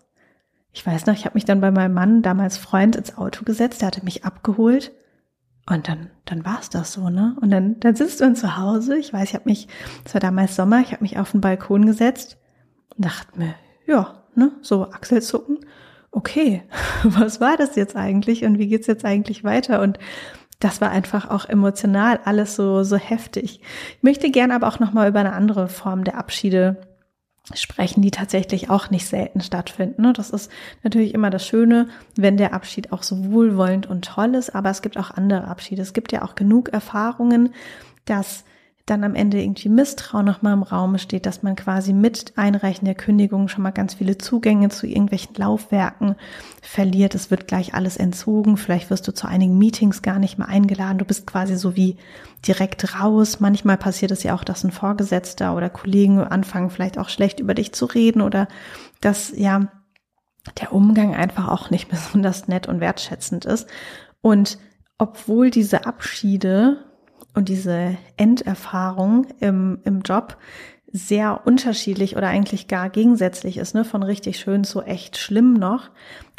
Ich 0.71 0.87
weiß 0.87 1.07
noch, 1.07 1.15
ich 1.15 1.25
habe 1.25 1.33
mich 1.33 1.47
dann 1.47 1.63
bei 1.63 1.71
meinem 1.71 1.95
Mann, 1.95 2.21
damals 2.21 2.59
Freund, 2.59 2.95
ins 2.95 3.17
Auto 3.17 3.43
gesetzt, 3.43 3.81
der 3.81 3.87
hatte 3.87 4.05
mich 4.05 4.27
abgeholt. 4.27 4.93
Und 5.67 5.89
dann, 5.89 6.11
dann 6.27 6.45
war 6.45 6.59
es 6.61 6.69
das 6.69 6.93
so, 6.93 7.09
ne? 7.09 7.39
Und 7.41 7.51
dann, 7.51 7.81
dann 7.81 7.97
sitzt 7.97 8.21
du 8.21 8.25
dann 8.25 8.37
zu 8.37 8.59
Hause. 8.59 8.99
Ich 8.99 9.15
weiß, 9.15 9.31
ich 9.31 9.35
habe 9.35 9.49
mich, 9.49 9.67
es 10.05 10.13
war 10.13 10.21
damals 10.21 10.57
Sommer, 10.57 10.83
ich 10.83 10.93
habe 10.93 11.03
mich 11.03 11.19
auf 11.19 11.31
den 11.31 11.41
Balkon 11.41 11.87
gesetzt 11.87 12.37
und 12.95 13.07
dachte 13.07 13.39
mir, 13.39 13.55
ja, 13.87 14.23
ne, 14.35 14.53
so 14.61 14.91
Achselzucken. 14.91 15.61
Okay, 16.11 16.65
was 17.03 17.41
war 17.41 17.57
das 17.57 17.77
jetzt 17.77 17.97
eigentlich 17.97 18.45
und 18.45 18.59
wie 18.59 18.69
geht's 18.69 18.89
jetzt 18.89 19.07
eigentlich 19.07 19.43
weiter? 19.43 19.81
Und 19.81 19.99
das 20.61 20.81
war 20.81 20.91
einfach 20.91 21.31
auch 21.31 21.47
emotional 21.47 22.21
alles 22.25 22.57
so, 22.57 22.85
so 22.85 22.97
heftig. 22.97 23.61
Ich 23.97 24.03
möchte 24.03 24.31
gerne 24.31 24.55
aber 24.55 24.69
auch 24.69 24.79
nochmal 24.79 25.09
über 25.09 25.21
eine 25.21 25.33
andere 25.33 25.69
Form 25.69 26.05
der 26.05 26.17
Abschiede 26.17 26.81
sprechen, 27.53 28.01
die 28.01 28.11
tatsächlich 28.11 28.71
auch 28.71 28.89
nicht 28.91 29.07
selten 29.07 29.43
stattfinden. 29.43 30.03
Ne? 30.03 30.13
Das 30.15 30.31
ist 30.31 30.51
natürlich 30.83 31.13
immer 31.13 31.29
das 31.29 31.47
Schöne, 31.47 31.89
wenn 32.17 32.39
der 32.39 32.55
Abschied 32.55 32.93
auch 32.93 33.03
so 33.03 33.31
wohlwollend 33.31 33.87
und 33.87 34.07
toll 34.07 34.35
ist, 34.35 34.55
aber 34.55 34.71
es 34.71 34.81
gibt 34.81 34.97
auch 34.97 35.11
andere 35.11 35.47
Abschiede. 35.47 35.83
Es 35.83 35.93
gibt 35.93 36.13
ja 36.13 36.23
auch 36.23 36.35
genug 36.35 36.71
Erfahrungen, 36.71 37.53
dass 38.07 38.45
dann 38.87 39.03
am 39.03 39.15
Ende 39.15 39.41
irgendwie 39.41 39.71
Misstrauen 39.71 40.27
nochmal 40.27 40.53
im 40.53 40.63
Raum 40.63 40.99
steht, 40.99 41.25
dass 41.25 41.43
man 41.43 41.57
quasi 41.57 41.95
mit 41.95 42.35
Einreichen 42.37 42.85
der 42.85 42.95
Kündigung 42.95 43.49
schon 43.49 43.63
mal 43.63 43.71
ganz 43.71 43.95
viele 43.95 44.19
Zugänge 44.19 44.69
zu 44.69 44.87
irgendwelchen 44.87 45.35
Laufwerken 45.37 46.17
verliert. 46.61 47.15
Es 47.15 47.31
wird 47.31 47.49
gleich 47.49 47.73
alles 47.73 47.97
entzogen. 47.97 48.59
Vielleicht 48.59 48.91
wirst 48.91 49.09
du 49.09 49.15
zu 49.15 49.27
einigen 49.27 49.57
Meetings 49.57 50.03
gar 50.03 50.19
nicht 50.19 50.37
mehr 50.37 50.49
eingeladen. 50.49 50.99
Du 50.99 51.07
bist 51.07 51.27
quasi 51.27 51.57
so 51.57 51.77
wie 51.77 51.97
direkt 52.47 53.01
raus. 53.01 53.41
Manchmal 53.41 53.79
passiert 53.79 54.11
es 54.11 54.23
ja 54.23 54.35
auch, 54.35 54.45
dass 54.45 54.65
ein 54.65 54.71
Vorgesetzter 54.71 55.57
oder 55.57 55.71
Kollegen 55.71 56.19
anfangen 56.19 56.69
vielleicht 56.69 56.99
auch 56.99 57.09
schlecht 57.09 57.41
über 57.41 57.55
dich 57.55 57.73
zu 57.73 57.87
reden 57.87 58.21
oder 58.21 58.49
dass 59.01 59.33
ja 59.35 59.69
der 60.61 60.75
Umgang 60.75 61.15
einfach 61.15 61.49
auch 61.49 61.71
nicht 61.71 61.89
besonders 61.91 62.49
nett 62.49 62.69
und 62.69 62.81
wertschätzend 62.81 63.47
ist. 63.47 63.67
Und 64.21 64.59
obwohl 64.99 65.51
diese 65.51 65.87
Abschiede 65.87 66.85
und 67.35 67.49
diese 67.49 67.97
Enderfahrung 68.17 69.27
im, 69.41 69.81
im 69.85 70.03
Job 70.03 70.37
sehr 70.93 71.45
unterschiedlich 71.45 72.17
oder 72.17 72.29
eigentlich 72.29 72.69
gar 72.69 72.89
gegensätzlich 72.89 73.59
ist, 73.59 73.75
ne, 73.75 73.85
von 73.85 74.05
richtig 74.05 74.39
schön 74.39 74.63
zu 74.63 74.81
echt 74.83 75.17
schlimm 75.17 75.55
noch, 75.55 75.91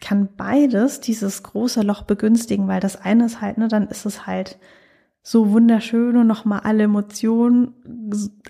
kann 0.01 0.29
beides 0.37 1.01
dieses 1.01 1.43
große 1.43 1.81
Loch 1.81 2.03
begünstigen, 2.03 2.67
weil 2.69 2.79
das 2.79 2.95
eine 2.95 3.25
ist 3.25 3.41
halt, 3.41 3.57
ne, 3.57 3.67
dann 3.67 3.87
ist 3.89 4.05
es 4.05 4.25
halt 4.25 4.57
so 5.27 5.51
wunderschön 5.51 6.17
und 6.17 6.27
nochmal 6.27 6.59
alle 6.65 6.83
Emotionen, 6.83 7.73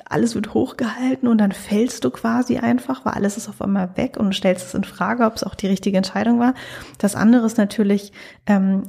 alles 0.03 0.35
wird 0.35 0.53
hochgehalten 0.53 1.29
und 1.29 1.37
dann 1.37 1.53
fällst 1.53 2.03
du 2.03 2.09
quasi 2.09 2.57
einfach, 2.57 3.05
weil 3.05 3.13
alles 3.13 3.37
ist 3.37 3.47
auf 3.47 3.61
einmal 3.61 3.95
weg 3.95 4.17
und 4.17 4.35
stellst 4.35 4.67
es 4.67 4.73
in 4.73 4.83
Frage, 4.83 5.23
ob 5.23 5.37
es 5.37 5.45
auch 5.45 5.55
die 5.55 5.67
richtige 5.67 5.95
Entscheidung 5.95 6.37
war. 6.37 6.53
Das 6.97 7.15
andere 7.15 7.45
ist 7.45 7.57
natürlich 7.57 8.11
ähm, 8.45 8.83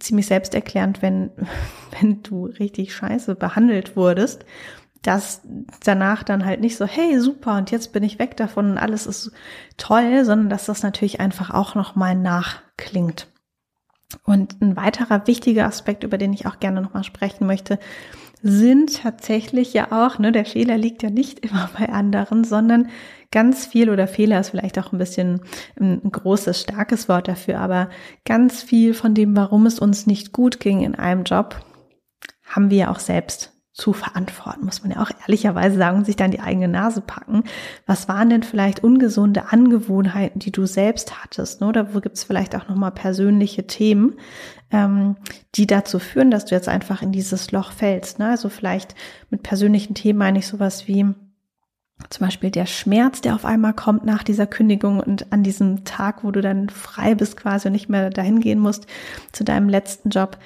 ziemlich 0.00 0.26
selbsterklärend, 0.26 1.00
wenn, 1.00 1.30
wenn 2.00 2.24
du 2.24 2.46
richtig 2.46 2.92
scheiße 2.92 3.36
behandelt 3.36 3.94
wurdest, 3.94 4.44
dass 5.02 5.42
danach 5.84 6.24
dann 6.24 6.44
halt 6.44 6.60
nicht 6.60 6.76
so, 6.76 6.86
hey, 6.86 7.20
super, 7.20 7.56
und 7.56 7.70
jetzt 7.70 7.92
bin 7.92 8.02
ich 8.02 8.18
weg 8.18 8.36
davon 8.36 8.72
und 8.72 8.78
alles 8.78 9.06
ist 9.06 9.30
toll, 9.76 10.24
sondern 10.24 10.50
dass 10.50 10.66
das 10.66 10.82
natürlich 10.82 11.20
einfach 11.20 11.50
auch 11.50 11.76
nochmal 11.76 12.16
nachklingt. 12.16 13.28
Und 14.24 14.60
ein 14.62 14.76
weiterer 14.76 15.26
wichtiger 15.26 15.66
Aspekt, 15.66 16.02
über 16.02 16.16
den 16.16 16.32
ich 16.32 16.46
auch 16.46 16.60
gerne 16.60 16.80
nochmal 16.80 17.04
sprechen 17.04 17.46
möchte, 17.46 17.78
sind 18.42 19.02
tatsächlich 19.02 19.74
ja 19.74 19.88
auch, 19.90 20.18
ne, 20.18 20.32
der 20.32 20.44
Fehler 20.44 20.78
liegt 20.78 21.02
ja 21.02 21.10
nicht 21.10 21.38
immer 21.46 21.68
bei 21.78 21.88
anderen, 21.88 22.44
sondern 22.44 22.88
ganz 23.30 23.66
viel 23.66 23.90
oder 23.90 24.08
Fehler 24.08 24.40
ist 24.40 24.50
vielleicht 24.50 24.78
auch 24.78 24.92
ein 24.92 24.98
bisschen 24.98 25.42
ein 25.78 26.00
großes, 26.10 26.62
starkes 26.62 27.08
Wort 27.08 27.28
dafür, 27.28 27.60
aber 27.60 27.90
ganz 28.24 28.62
viel 28.62 28.94
von 28.94 29.14
dem, 29.14 29.36
warum 29.36 29.66
es 29.66 29.78
uns 29.78 30.06
nicht 30.06 30.32
gut 30.32 30.60
ging 30.60 30.80
in 30.80 30.94
einem 30.94 31.24
Job, 31.24 31.60
haben 32.44 32.70
wir 32.70 32.78
ja 32.78 32.90
auch 32.90 33.00
selbst 33.00 33.57
zu 33.78 33.92
verantworten, 33.92 34.64
muss 34.64 34.82
man 34.82 34.90
ja 34.90 35.00
auch 35.00 35.10
ehrlicherweise 35.22 35.78
sagen, 35.78 36.04
sich 36.04 36.16
dann 36.16 36.32
die 36.32 36.40
eigene 36.40 36.66
Nase 36.66 37.00
packen. 37.00 37.44
Was 37.86 38.08
waren 38.08 38.28
denn 38.28 38.42
vielleicht 38.42 38.82
ungesunde 38.82 39.52
Angewohnheiten, 39.52 40.40
die 40.40 40.50
du 40.50 40.66
selbst 40.66 41.22
hattest? 41.22 41.60
Ne? 41.60 41.68
Oder 41.68 41.94
wo 41.94 42.00
gibt 42.00 42.16
es 42.16 42.24
vielleicht 42.24 42.56
auch 42.56 42.68
nochmal 42.68 42.90
persönliche 42.90 43.68
Themen, 43.68 44.14
ähm, 44.72 45.16
die 45.54 45.68
dazu 45.68 46.00
führen, 46.00 46.32
dass 46.32 46.44
du 46.44 46.56
jetzt 46.56 46.68
einfach 46.68 47.02
in 47.02 47.12
dieses 47.12 47.52
Loch 47.52 47.70
fällst? 47.70 48.18
Ne? 48.18 48.30
Also 48.30 48.48
vielleicht 48.48 48.96
mit 49.30 49.44
persönlichen 49.44 49.94
Themen 49.94 50.18
meine 50.18 50.40
ich 50.40 50.48
sowas 50.48 50.88
wie 50.88 51.14
zum 52.10 52.26
Beispiel 52.26 52.50
der 52.50 52.66
Schmerz, 52.66 53.20
der 53.20 53.34
auf 53.34 53.44
einmal 53.44 53.74
kommt 53.74 54.04
nach 54.04 54.22
dieser 54.22 54.46
Kündigung 54.46 55.00
und 55.00 55.32
an 55.32 55.42
diesem 55.42 55.84
Tag, 55.84 56.24
wo 56.24 56.30
du 56.30 56.40
dann 56.40 56.68
frei 56.68 57.14
bist 57.14 57.36
quasi 57.36 57.68
und 57.68 57.72
nicht 57.72 57.88
mehr 57.88 58.10
dahin 58.10 58.40
gehen 58.40 58.60
musst 58.60 58.86
zu 59.32 59.44
deinem 59.44 59.68
letzten 59.68 60.10
Job, 60.10 60.38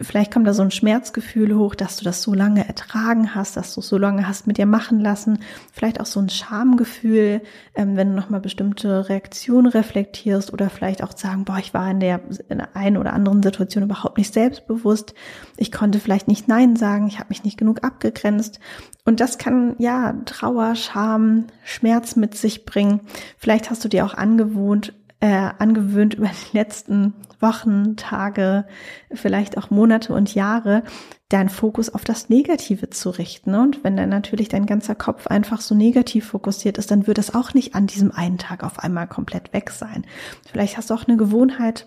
vielleicht 0.00 0.32
kommt 0.32 0.46
da 0.46 0.52
so 0.52 0.62
ein 0.62 0.70
Schmerzgefühl 0.70 1.56
hoch, 1.56 1.74
dass 1.74 1.96
du 1.96 2.04
das 2.04 2.22
so 2.22 2.34
lange 2.34 2.66
ertragen 2.66 3.34
hast, 3.34 3.56
dass 3.56 3.74
du 3.74 3.80
so 3.80 3.96
lange 3.98 4.26
hast 4.26 4.46
mit 4.46 4.58
dir 4.58 4.66
machen 4.66 5.00
lassen. 5.00 5.38
Vielleicht 5.72 6.00
auch 6.00 6.06
so 6.06 6.20
ein 6.20 6.28
Schamgefühl, 6.28 7.40
ähm, 7.74 7.96
wenn 7.96 8.10
du 8.10 8.16
nochmal 8.16 8.40
bestimmte 8.40 9.08
Reaktionen 9.08 9.66
reflektierst 9.66 10.52
oder 10.52 10.70
vielleicht 10.70 11.02
auch 11.02 11.16
sagen, 11.16 11.44
boah, 11.44 11.58
ich 11.58 11.72
war 11.72 11.90
in 11.90 12.00
der, 12.00 12.20
in 12.48 12.58
der 12.58 12.74
einen 12.74 12.96
oder 12.96 13.12
anderen 13.12 13.42
Situation 13.42 13.84
überhaupt 13.84 14.18
nicht 14.18 14.34
selbstbewusst. 14.34 15.14
Ich 15.56 15.70
konnte 15.70 16.00
vielleicht 16.00 16.28
nicht 16.28 16.48
Nein 16.48 16.76
sagen, 16.76 17.06
ich 17.06 17.18
habe 17.18 17.28
mich 17.28 17.44
nicht 17.44 17.56
genug 17.56 17.84
abgegrenzt. 17.84 18.58
Und 19.04 19.20
das 19.20 19.38
kann 19.38 19.76
ja 19.78 20.14
Trauer, 20.24 20.74
Scham, 20.74 21.46
Schmerz 21.64 22.16
mit 22.16 22.36
sich 22.36 22.64
bringen. 22.64 23.00
Vielleicht 23.38 23.70
hast 23.70 23.84
du 23.84 23.88
dir 23.88 24.04
auch 24.04 24.14
angewohnt, 24.14 24.94
äh, 25.20 25.50
angewöhnt 25.58 26.14
über 26.18 26.28
die 26.28 26.56
letzten 26.56 27.14
Wochen, 27.46 27.96
Tage, 27.96 28.66
vielleicht 29.12 29.56
auch 29.56 29.70
Monate 29.70 30.12
und 30.12 30.34
Jahre, 30.34 30.82
deinen 31.28 31.48
Fokus 31.48 31.90
auf 31.90 32.04
das 32.04 32.28
Negative 32.28 32.90
zu 32.90 33.10
richten. 33.10 33.54
Und 33.54 33.84
wenn 33.84 33.96
dann 33.96 34.08
natürlich 34.08 34.48
dein 34.48 34.66
ganzer 34.66 34.96
Kopf 34.96 35.28
einfach 35.28 35.60
so 35.60 35.74
negativ 35.74 36.26
fokussiert 36.26 36.76
ist, 36.78 36.90
dann 36.90 37.06
wird 37.06 37.18
es 37.18 37.34
auch 37.34 37.54
nicht 37.54 37.74
an 37.74 37.86
diesem 37.86 38.10
einen 38.10 38.38
Tag 38.38 38.64
auf 38.64 38.80
einmal 38.80 39.06
komplett 39.06 39.52
weg 39.52 39.70
sein. 39.70 40.04
Vielleicht 40.50 40.76
hast 40.76 40.90
du 40.90 40.94
auch 40.94 41.06
eine 41.06 41.16
Gewohnheit, 41.16 41.86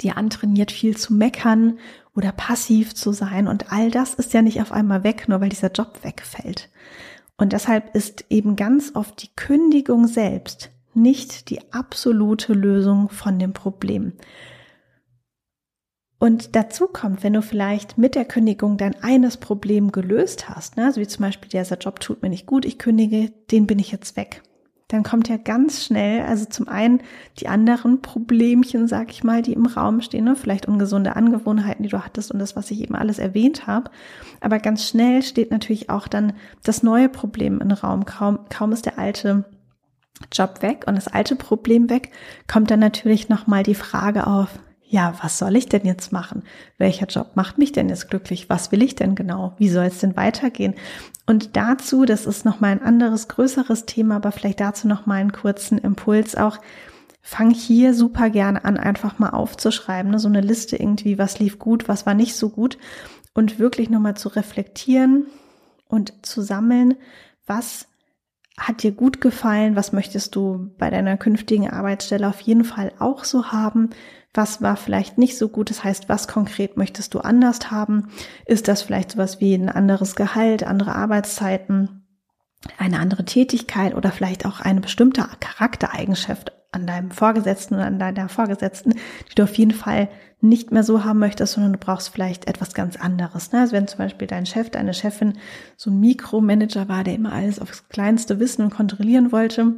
die 0.00 0.10
antrainiert, 0.10 0.72
viel 0.72 0.96
zu 0.96 1.14
meckern 1.14 1.78
oder 2.16 2.32
passiv 2.32 2.94
zu 2.94 3.12
sein. 3.12 3.46
Und 3.46 3.70
all 3.72 3.90
das 3.90 4.14
ist 4.14 4.32
ja 4.32 4.42
nicht 4.42 4.60
auf 4.60 4.72
einmal 4.72 5.04
weg, 5.04 5.28
nur 5.28 5.40
weil 5.40 5.50
dieser 5.50 5.70
Job 5.70 6.00
wegfällt. 6.02 6.70
Und 7.36 7.52
deshalb 7.52 7.94
ist 7.94 8.24
eben 8.30 8.56
ganz 8.56 8.92
oft 8.94 9.22
die 9.22 9.34
Kündigung 9.36 10.06
selbst 10.06 10.70
nicht 10.94 11.50
die 11.50 11.72
absolute 11.72 12.52
Lösung 12.52 13.08
von 13.08 13.38
dem 13.38 13.52
Problem. 13.52 14.12
Und 16.18 16.56
dazu 16.56 16.86
kommt, 16.86 17.22
wenn 17.22 17.32
du 17.32 17.42
vielleicht 17.42 17.98
mit 17.98 18.14
der 18.14 18.24
Kündigung 18.24 18.76
dein 18.76 19.02
eines 19.02 19.36
Problem 19.36 19.92
gelöst 19.92 20.48
hast, 20.48 20.76
ne, 20.76 20.86
also 20.86 21.00
wie 21.00 21.06
zum 21.06 21.22
Beispiel 21.22 21.48
dieser 21.48 21.76
Job 21.76 22.00
tut 22.00 22.22
mir 22.22 22.30
nicht 22.30 22.46
gut, 22.46 22.64
ich 22.64 22.78
kündige, 22.78 23.30
den 23.50 23.66
bin 23.66 23.78
ich 23.78 23.90
jetzt 23.90 24.16
weg. 24.16 24.42
Dann 24.88 25.02
kommt 25.02 25.28
ja 25.28 25.38
ganz 25.38 25.84
schnell, 25.84 26.22
also 26.22 26.44
zum 26.44 26.68
einen 26.68 27.02
die 27.38 27.48
anderen 27.48 28.00
Problemchen, 28.00 28.86
sag 28.86 29.10
ich 29.10 29.24
mal, 29.24 29.42
die 29.42 29.54
im 29.54 29.66
Raum 29.66 30.02
stehen, 30.02 30.24
ne, 30.24 30.36
vielleicht 30.36 30.66
ungesunde 30.66 31.16
Angewohnheiten, 31.16 31.82
die 31.82 31.88
du 31.88 32.04
hattest 32.04 32.30
und 32.30 32.38
das, 32.38 32.54
was 32.54 32.70
ich 32.70 32.80
eben 32.80 32.94
alles 32.94 33.18
erwähnt 33.18 33.66
habe. 33.66 33.90
Aber 34.40 34.58
ganz 34.60 34.88
schnell 34.88 35.22
steht 35.22 35.50
natürlich 35.50 35.90
auch 35.90 36.06
dann 36.06 36.34
das 36.62 36.82
neue 36.82 37.08
Problem 37.08 37.60
im 37.60 37.70
Raum. 37.72 38.04
Kaum, 38.04 38.40
kaum 38.50 38.72
ist 38.72 38.86
der 38.86 38.98
alte 38.98 39.44
Job 40.32 40.62
weg 40.62 40.84
und 40.86 40.94
das 40.96 41.08
alte 41.08 41.34
Problem 41.36 41.90
weg, 41.90 42.12
kommt 42.46 42.70
dann 42.70 42.80
natürlich 42.80 43.28
nochmal 43.28 43.62
die 43.62 43.74
Frage 43.74 44.26
auf, 44.26 44.58
ja, 44.86 45.14
was 45.22 45.38
soll 45.38 45.56
ich 45.56 45.68
denn 45.68 45.84
jetzt 45.84 46.12
machen? 46.12 46.42
Welcher 46.78 47.06
Job 47.06 47.32
macht 47.34 47.58
mich 47.58 47.72
denn 47.72 47.88
jetzt 47.88 48.10
glücklich? 48.10 48.48
Was 48.50 48.70
will 48.70 48.82
ich 48.82 48.94
denn 48.94 49.14
genau? 49.14 49.54
Wie 49.58 49.68
soll 49.68 49.86
es 49.86 49.98
denn 49.98 50.16
weitergehen? 50.16 50.74
Und 51.26 51.56
dazu, 51.56 52.04
das 52.04 52.26
ist 52.26 52.44
nochmal 52.44 52.72
ein 52.72 52.82
anderes, 52.82 53.28
größeres 53.28 53.86
Thema, 53.86 54.16
aber 54.16 54.30
vielleicht 54.30 54.60
dazu 54.60 54.86
nochmal 54.86 55.20
einen 55.20 55.32
kurzen 55.32 55.78
Impuls 55.78 56.36
auch. 56.36 56.58
Fang 57.22 57.50
hier 57.50 57.94
super 57.94 58.28
gerne 58.28 58.64
an, 58.66 58.76
einfach 58.76 59.18
mal 59.18 59.30
aufzuschreiben, 59.30 60.10
ne? 60.10 60.18
so 60.18 60.28
eine 60.28 60.42
Liste 60.42 60.76
irgendwie, 60.76 61.16
was 61.16 61.38
lief 61.38 61.58
gut, 61.58 61.88
was 61.88 62.04
war 62.04 62.12
nicht 62.12 62.36
so 62.36 62.50
gut 62.50 62.76
und 63.32 63.58
wirklich 63.58 63.88
nochmal 63.88 64.16
zu 64.16 64.28
reflektieren 64.28 65.26
und 65.88 66.12
zu 66.20 66.42
sammeln, 66.42 66.96
was 67.46 67.88
hat 68.58 68.82
dir 68.82 68.92
gut 68.92 69.20
gefallen? 69.20 69.74
Was 69.74 69.92
möchtest 69.92 70.36
du 70.36 70.70
bei 70.78 70.90
deiner 70.90 71.16
künftigen 71.16 71.70
Arbeitsstelle 71.70 72.28
auf 72.28 72.40
jeden 72.40 72.64
Fall 72.64 72.92
auch 72.98 73.24
so 73.24 73.46
haben? 73.46 73.90
Was 74.34 74.60
war 74.60 74.76
vielleicht 74.76 75.16
nicht 75.16 75.38
so 75.38 75.48
gut? 75.48 75.70
Das 75.70 75.84
heißt, 75.84 76.08
was 76.08 76.26
konkret 76.26 76.76
möchtest 76.76 77.14
du 77.14 77.20
anders 77.20 77.70
haben? 77.70 78.08
Ist 78.46 78.66
das 78.66 78.82
vielleicht 78.82 79.12
sowas 79.12 79.40
wie 79.40 79.54
ein 79.54 79.68
anderes 79.68 80.16
Gehalt, 80.16 80.64
andere 80.64 80.96
Arbeitszeiten, 80.96 82.04
eine 82.76 82.98
andere 82.98 83.24
Tätigkeit 83.24 83.94
oder 83.94 84.10
vielleicht 84.10 84.44
auch 84.44 84.60
eine 84.60 84.80
bestimmte 84.80 85.24
Charaktereigenschaft 85.40 86.52
an 86.72 86.86
deinem 86.86 87.12
Vorgesetzten 87.12 87.76
oder 87.76 87.86
an 87.86 88.00
deiner 88.00 88.28
Vorgesetzten, 88.28 88.94
die 88.94 89.34
du 89.36 89.44
auf 89.44 89.54
jeden 89.56 89.70
Fall 89.70 90.08
nicht 90.40 90.72
mehr 90.72 90.82
so 90.82 91.04
haben 91.04 91.20
möchtest, 91.20 91.54
sondern 91.54 91.74
du 91.74 91.78
brauchst 91.78 92.08
vielleicht 92.08 92.48
etwas 92.48 92.74
ganz 92.74 92.96
anderes. 92.96 93.52
Ne? 93.52 93.60
Also 93.60 93.72
wenn 93.72 93.86
zum 93.86 93.98
Beispiel 93.98 94.26
dein 94.26 94.46
Chef, 94.46 94.70
deine 94.70 94.92
Chefin 94.92 95.34
so 95.76 95.90
ein 95.90 96.00
Mikromanager 96.00 96.88
war, 96.88 97.04
der 97.04 97.14
immer 97.14 97.32
alles 97.32 97.60
aufs 97.60 97.88
Kleinste 97.88 98.40
wissen 98.40 98.62
und 98.62 98.74
kontrollieren 98.74 99.30
wollte, 99.30 99.74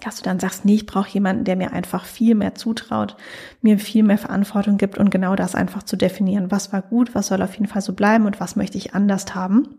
dass 0.00 0.16
du 0.16 0.22
dann 0.22 0.40
sagst, 0.40 0.64
nee, 0.64 0.74
ich 0.74 0.86
brauche 0.86 1.10
jemanden, 1.10 1.44
der 1.44 1.56
mir 1.56 1.72
einfach 1.72 2.04
viel 2.04 2.34
mehr 2.34 2.54
zutraut, 2.54 3.16
mir 3.62 3.78
viel 3.78 4.02
mehr 4.02 4.18
Verantwortung 4.18 4.76
gibt 4.76 4.98
und 4.98 5.10
genau 5.10 5.36
das 5.36 5.54
einfach 5.54 5.82
zu 5.82 5.96
definieren. 5.96 6.50
Was 6.50 6.72
war 6.72 6.82
gut, 6.82 7.14
was 7.14 7.28
soll 7.28 7.42
auf 7.42 7.54
jeden 7.54 7.68
Fall 7.68 7.82
so 7.82 7.92
bleiben 7.92 8.26
und 8.26 8.40
was 8.40 8.56
möchte 8.56 8.76
ich 8.78 8.94
anders 8.94 9.34
haben. 9.34 9.78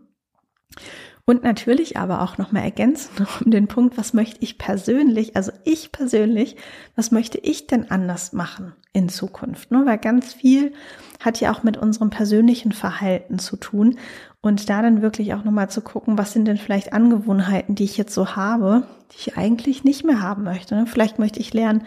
Und 1.28 1.42
natürlich 1.42 1.96
aber 1.96 2.22
auch 2.22 2.38
nochmal 2.38 2.62
ergänzen 2.62 3.26
um 3.44 3.50
den 3.50 3.66
Punkt, 3.66 3.98
was 3.98 4.14
möchte 4.14 4.38
ich 4.40 4.58
persönlich, 4.58 5.36
also 5.36 5.52
ich 5.64 5.90
persönlich, 5.92 6.56
was 6.94 7.10
möchte 7.10 7.38
ich 7.38 7.66
denn 7.66 7.90
anders 7.90 8.32
machen 8.32 8.74
in 8.92 9.08
Zukunft? 9.08 9.70
Ne? 9.72 9.82
Weil 9.84 9.98
ganz 9.98 10.32
viel 10.32 10.72
hat 11.20 11.40
ja 11.40 11.52
auch 11.52 11.62
mit 11.62 11.76
unserem 11.76 12.10
persönlichen 12.10 12.72
Verhalten 12.72 13.38
zu 13.38 13.56
tun. 13.56 13.98
Und 14.42 14.70
da 14.70 14.80
dann 14.80 15.02
wirklich 15.02 15.34
auch 15.34 15.42
nochmal 15.42 15.70
zu 15.70 15.80
gucken, 15.80 16.18
was 16.18 16.32
sind 16.32 16.46
denn 16.46 16.58
vielleicht 16.58 16.92
Angewohnheiten, 16.92 17.74
die 17.74 17.84
ich 17.84 17.96
jetzt 17.96 18.14
so 18.14 18.36
habe, 18.36 18.84
die 19.10 19.16
ich 19.30 19.36
eigentlich 19.36 19.82
nicht 19.82 20.04
mehr 20.04 20.20
haben 20.20 20.44
möchte. 20.44 20.76
Ne? 20.76 20.86
Vielleicht 20.86 21.18
möchte 21.18 21.40
ich 21.40 21.52
lernen, 21.52 21.82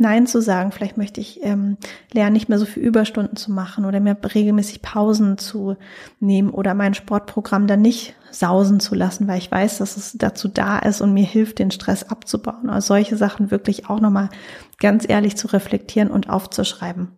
Nein 0.00 0.26
zu 0.26 0.40
sagen. 0.40 0.72
Vielleicht 0.72 0.96
möchte 0.96 1.20
ich 1.20 1.44
ähm, 1.44 1.76
lernen, 2.10 2.32
nicht 2.32 2.48
mehr 2.48 2.58
so 2.58 2.64
viel 2.64 2.82
Überstunden 2.82 3.36
zu 3.36 3.52
machen 3.52 3.84
oder 3.84 4.00
mehr 4.00 4.16
regelmäßig 4.34 4.80
Pausen 4.80 5.36
zu 5.36 5.76
nehmen 6.20 6.48
oder 6.48 6.72
mein 6.72 6.94
Sportprogramm 6.94 7.66
dann 7.66 7.82
nicht 7.82 8.14
sausen 8.30 8.80
zu 8.80 8.94
lassen, 8.94 9.28
weil 9.28 9.36
ich 9.36 9.50
weiß, 9.50 9.76
dass 9.76 9.98
es 9.98 10.14
dazu 10.16 10.48
da 10.48 10.78
ist 10.78 11.02
und 11.02 11.12
mir 11.12 11.26
hilft, 11.26 11.58
den 11.58 11.70
Stress 11.70 12.04
abzubauen. 12.04 12.70
Also 12.70 12.88
solche 12.88 13.18
Sachen 13.18 13.50
wirklich 13.50 13.90
auch 13.90 14.00
nochmal 14.00 14.30
ganz 14.78 15.06
ehrlich 15.06 15.36
zu 15.36 15.48
reflektieren 15.48 16.10
und 16.10 16.30
aufzuschreiben. 16.30 17.08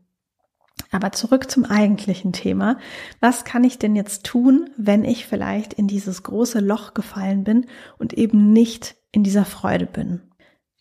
Aber 0.90 1.12
zurück 1.12 1.50
zum 1.50 1.64
eigentlichen 1.64 2.32
Thema. 2.32 2.78
Was 3.20 3.44
kann 3.44 3.64
ich 3.64 3.78
denn 3.78 3.96
jetzt 3.96 4.24
tun, 4.24 4.70
wenn 4.76 5.04
ich 5.04 5.26
vielleicht 5.26 5.72
in 5.72 5.88
dieses 5.88 6.22
große 6.22 6.60
Loch 6.60 6.94
gefallen 6.94 7.44
bin 7.44 7.66
und 7.98 8.12
eben 8.12 8.52
nicht 8.52 8.96
in 9.10 9.24
dieser 9.24 9.44
Freude 9.44 9.86
bin? 9.86 10.20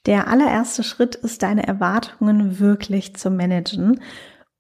Der 0.06 0.27
allererste 0.27 0.84
Schritt 0.84 1.15
ist, 1.15 1.43
deine 1.43 1.65
Erwartungen 1.65 2.60
wirklich 2.60 3.15
zu 3.15 3.30
managen. 3.30 4.01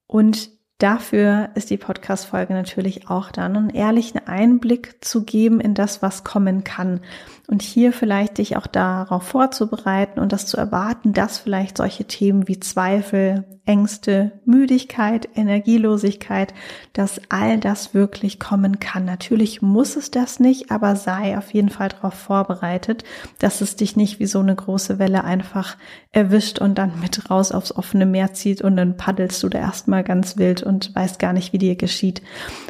Und 0.07 0.51
dafür 0.77 1.49
ist 1.55 1.69
die 1.69 1.77
Podcast-Folge 1.77 2.53
natürlich 2.53 3.09
auch 3.09 3.31
dann, 3.31 3.57
einen 3.57 3.69
ehrlichen 3.71 4.25
Einblick 4.25 5.03
zu 5.03 5.23
geben 5.23 5.59
in 5.59 5.73
das, 5.73 6.01
was 6.01 6.23
kommen 6.23 6.63
kann 6.63 7.01
und 7.47 7.61
hier 7.61 7.93
vielleicht 7.93 8.37
dich 8.37 8.57
auch 8.57 8.67
darauf 8.67 9.23
vorzubereiten 9.23 10.19
und 10.19 10.31
das 10.31 10.45
zu 10.45 10.57
erwarten, 10.57 11.13
dass 11.13 11.37
vielleicht 11.37 11.77
solche 11.77 12.05
Themen 12.05 12.47
wie 12.47 12.59
Zweifel, 12.59 13.45
Ängste, 13.65 14.31
Müdigkeit, 14.45 15.29
Energielosigkeit, 15.35 16.53
dass 16.93 17.21
all 17.29 17.59
das 17.59 17.93
wirklich 17.93 18.39
kommen 18.39 18.79
kann. 18.79 19.05
Natürlich 19.05 19.61
muss 19.61 19.95
es 19.95 20.11
das 20.11 20.39
nicht, 20.39 20.71
aber 20.71 20.95
sei 20.95 21.37
auf 21.37 21.53
jeden 21.53 21.69
Fall 21.69 21.89
darauf 21.89 22.15
vorbereitet, 22.15 23.03
dass 23.39 23.61
es 23.61 23.75
dich 23.75 23.95
nicht 23.95 24.19
wie 24.19 24.25
so 24.25 24.39
eine 24.39 24.55
große 24.55 24.97
Welle 24.97 25.23
einfach 25.23 25.77
erwischt 26.11 26.59
und 26.59 26.77
dann 26.77 26.99
mit 26.99 27.29
raus 27.29 27.51
aufs 27.51 27.73
offene 27.75 28.05
Meer 28.05 28.33
zieht 28.33 28.61
und 28.61 28.75
dann 28.75 28.97
paddelst 28.97 29.41
du 29.43 29.49
da 29.49 29.59
erstmal 29.59 30.03
ganz 30.03 30.37
wild 30.37 30.63
und 30.63 30.93
weißt 30.95 31.19
gar 31.19 31.33
nicht, 31.33 31.53
wie 31.53 31.59
dir 31.59 31.75
geschieht. 31.75 32.21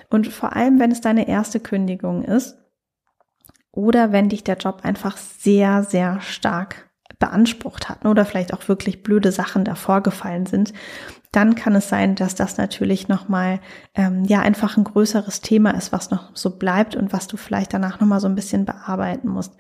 Und 0.10 0.28
vor 0.28 0.56
allem, 0.56 0.80
wenn 0.80 0.92
es 0.92 1.02
deine 1.02 1.28
erste 1.28 1.60
Kündigung 1.60 2.24
ist, 2.24 2.61
oder 3.72 4.12
wenn 4.12 4.30
dich 4.30 4.44
der 4.44 4.58
Job 4.58 4.82
einfach 4.84 5.18
sehr, 5.18 5.84
sehr 5.84 6.22
stark 6.22 6.91
beansprucht 7.22 7.88
hat 7.88 8.06
oder 8.06 8.26
vielleicht 8.26 8.54
auch 8.54 8.68
wirklich 8.68 9.04
blöde 9.04 9.32
Sachen 9.32 9.64
davor 9.64 10.02
gefallen 10.02 10.46
sind, 10.46 10.74
dann 11.32 11.56
kann 11.56 11.74
es 11.76 11.88
sein, 11.88 12.16
dass 12.16 12.36
das 12.36 12.58
natürlich 12.58 13.08
nochmal 13.08 13.62
ähm, 13.96 14.26
ja 14.26 14.42
einfach 14.42 14.76
ein 14.76 14.84
größeres 14.84 15.40
Thema 15.40 15.72
ist, 15.72 15.94
was 15.94 16.12
noch 16.12 16.36
so 16.36 16.58
bleibt 16.58 16.98
und 16.98 17.14
was 17.14 17.28
du 17.28 17.38
vielleicht 17.38 17.74
danach 17.74 18.02
nochmal 18.02 18.20
so 18.20 18.28
ein 18.28 18.36
bisschen 18.36 18.66
bearbeiten 18.66 19.30
musst. 19.30 19.54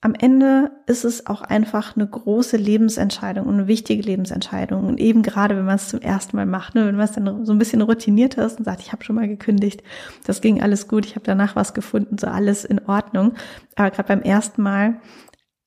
Am 0.00 0.14
Ende 0.14 0.72
ist 0.86 1.04
es 1.04 1.26
auch 1.26 1.40
einfach 1.40 1.96
eine 1.96 2.06
große 2.06 2.56
Lebensentscheidung 2.56 3.46
und 3.46 3.54
eine 3.54 3.68
wichtige 3.68 4.02
Lebensentscheidung. 4.02 4.84
Und 4.84 5.00
eben 5.00 5.22
gerade, 5.22 5.56
wenn 5.56 5.64
man 5.64 5.76
es 5.76 5.88
zum 5.88 6.00
ersten 6.00 6.36
Mal 6.36 6.44
macht, 6.44 6.74
ne, 6.74 6.84
wenn 6.84 6.96
man 6.96 7.06
es 7.06 7.12
dann 7.12 7.46
so 7.46 7.52
ein 7.52 7.58
bisschen 7.58 7.80
routiniert 7.80 8.34
ist 8.34 8.58
und 8.58 8.64
sagt, 8.64 8.80
ich 8.82 8.92
habe 8.92 9.02
schon 9.02 9.16
mal 9.16 9.28
gekündigt, 9.28 9.82
das 10.26 10.42
ging 10.42 10.60
alles 10.60 10.88
gut, 10.88 11.06
ich 11.06 11.14
habe 11.14 11.24
danach 11.24 11.56
was 11.56 11.72
gefunden, 11.72 12.18
so 12.18 12.26
alles 12.26 12.66
in 12.66 12.86
Ordnung. 12.86 13.32
Aber 13.76 13.90
gerade 13.90 14.08
beim 14.08 14.20
ersten 14.20 14.60
Mal 14.60 15.00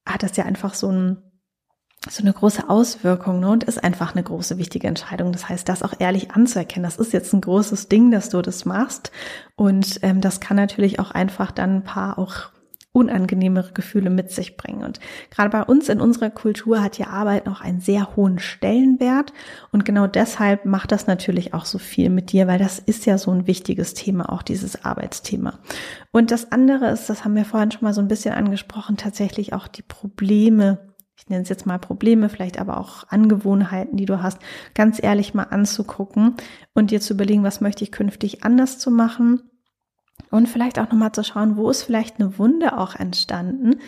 hat 0.05 0.21
das 0.21 0.37
ja 0.37 0.45
einfach 0.45 0.75
so 0.75 0.91
ein 0.91 1.17
so 2.09 2.21
eine 2.21 2.33
große 2.33 2.69
Auswirkung 2.69 3.39
ne, 3.39 3.49
und 3.49 3.63
ist 3.63 3.83
einfach 3.83 4.13
eine 4.13 4.23
große 4.23 4.57
wichtige 4.57 4.87
Entscheidung. 4.87 5.31
Das 5.31 5.49
heißt, 5.49 5.67
das 5.67 5.83
auch 5.83 5.93
ehrlich 5.99 6.31
anzuerkennen, 6.31 6.89
das 6.89 6.97
ist 6.97 7.13
jetzt 7.13 7.33
ein 7.33 7.41
großes 7.41 7.89
Ding, 7.89 8.11
dass 8.11 8.29
du 8.29 8.41
das 8.41 8.65
machst 8.65 9.11
und 9.55 9.99
ähm, 10.03 10.21
das 10.21 10.39
kann 10.39 10.57
natürlich 10.57 10.99
auch 10.99 11.11
einfach 11.11 11.51
dann 11.51 11.77
ein 11.77 11.83
paar 11.83 12.17
auch 12.17 12.51
unangenehmere 12.97 13.73
Gefühle 13.73 14.09
mit 14.09 14.31
sich 14.31 14.57
bringen. 14.57 14.83
Und 14.83 14.99
gerade 15.29 15.51
bei 15.51 15.61
uns 15.61 15.87
in 15.87 16.01
unserer 16.01 16.31
Kultur 16.31 16.81
hat 16.81 16.97
ja 16.97 17.07
Arbeit 17.07 17.45
noch 17.45 17.61
einen 17.61 17.79
sehr 17.79 18.15
hohen 18.15 18.39
Stellenwert. 18.39 19.33
Und 19.71 19.85
genau 19.85 20.07
deshalb 20.07 20.65
macht 20.65 20.91
das 20.91 21.05
natürlich 21.05 21.53
auch 21.53 21.65
so 21.65 21.77
viel 21.77 22.09
mit 22.09 22.31
dir, 22.31 22.47
weil 22.47 22.57
das 22.57 22.79
ist 22.79 23.05
ja 23.05 23.19
so 23.19 23.29
ein 23.29 23.45
wichtiges 23.45 23.93
Thema, 23.93 24.31
auch 24.31 24.41
dieses 24.41 24.83
Arbeitsthema. 24.83 25.59
Und 26.11 26.31
das 26.31 26.51
andere 26.51 26.89
ist, 26.89 27.07
das 27.07 27.23
haben 27.23 27.35
wir 27.35 27.45
vorhin 27.45 27.69
schon 27.69 27.83
mal 27.83 27.93
so 27.93 28.01
ein 28.01 28.07
bisschen 28.07 28.33
angesprochen, 28.33 28.97
tatsächlich 28.97 29.53
auch 29.53 29.67
die 29.67 29.83
Probleme, 29.83 30.79
ich 31.17 31.27
nenne 31.29 31.43
es 31.43 31.49
jetzt 31.49 31.65
mal 31.65 31.79
Probleme, 31.79 32.29
vielleicht 32.29 32.59
aber 32.59 32.79
auch 32.79 33.03
Angewohnheiten, 33.09 33.97
die 33.97 34.05
du 34.05 34.21
hast, 34.21 34.39
ganz 34.75 35.01
ehrlich 35.01 35.33
mal 35.33 35.43
anzugucken 35.43 36.35
und 36.73 36.91
dir 36.91 37.01
zu 37.01 37.13
überlegen, 37.13 37.43
was 37.43 37.59
möchte 37.59 37.83
ich 37.83 37.91
künftig 37.91 38.43
anders 38.43 38.77
zu 38.77 38.91
machen 38.91 39.41
und 40.29 40.47
vielleicht 40.47 40.79
auch 40.79 40.89
nochmal 40.89 41.11
zu 41.11 41.23
schauen, 41.23 41.57
wo 41.57 41.69
ist 41.69 41.83
vielleicht 41.83 42.19
eine 42.19 42.37
Wunde 42.37 42.77
auch 42.77 42.95
entstanden, 42.95 43.79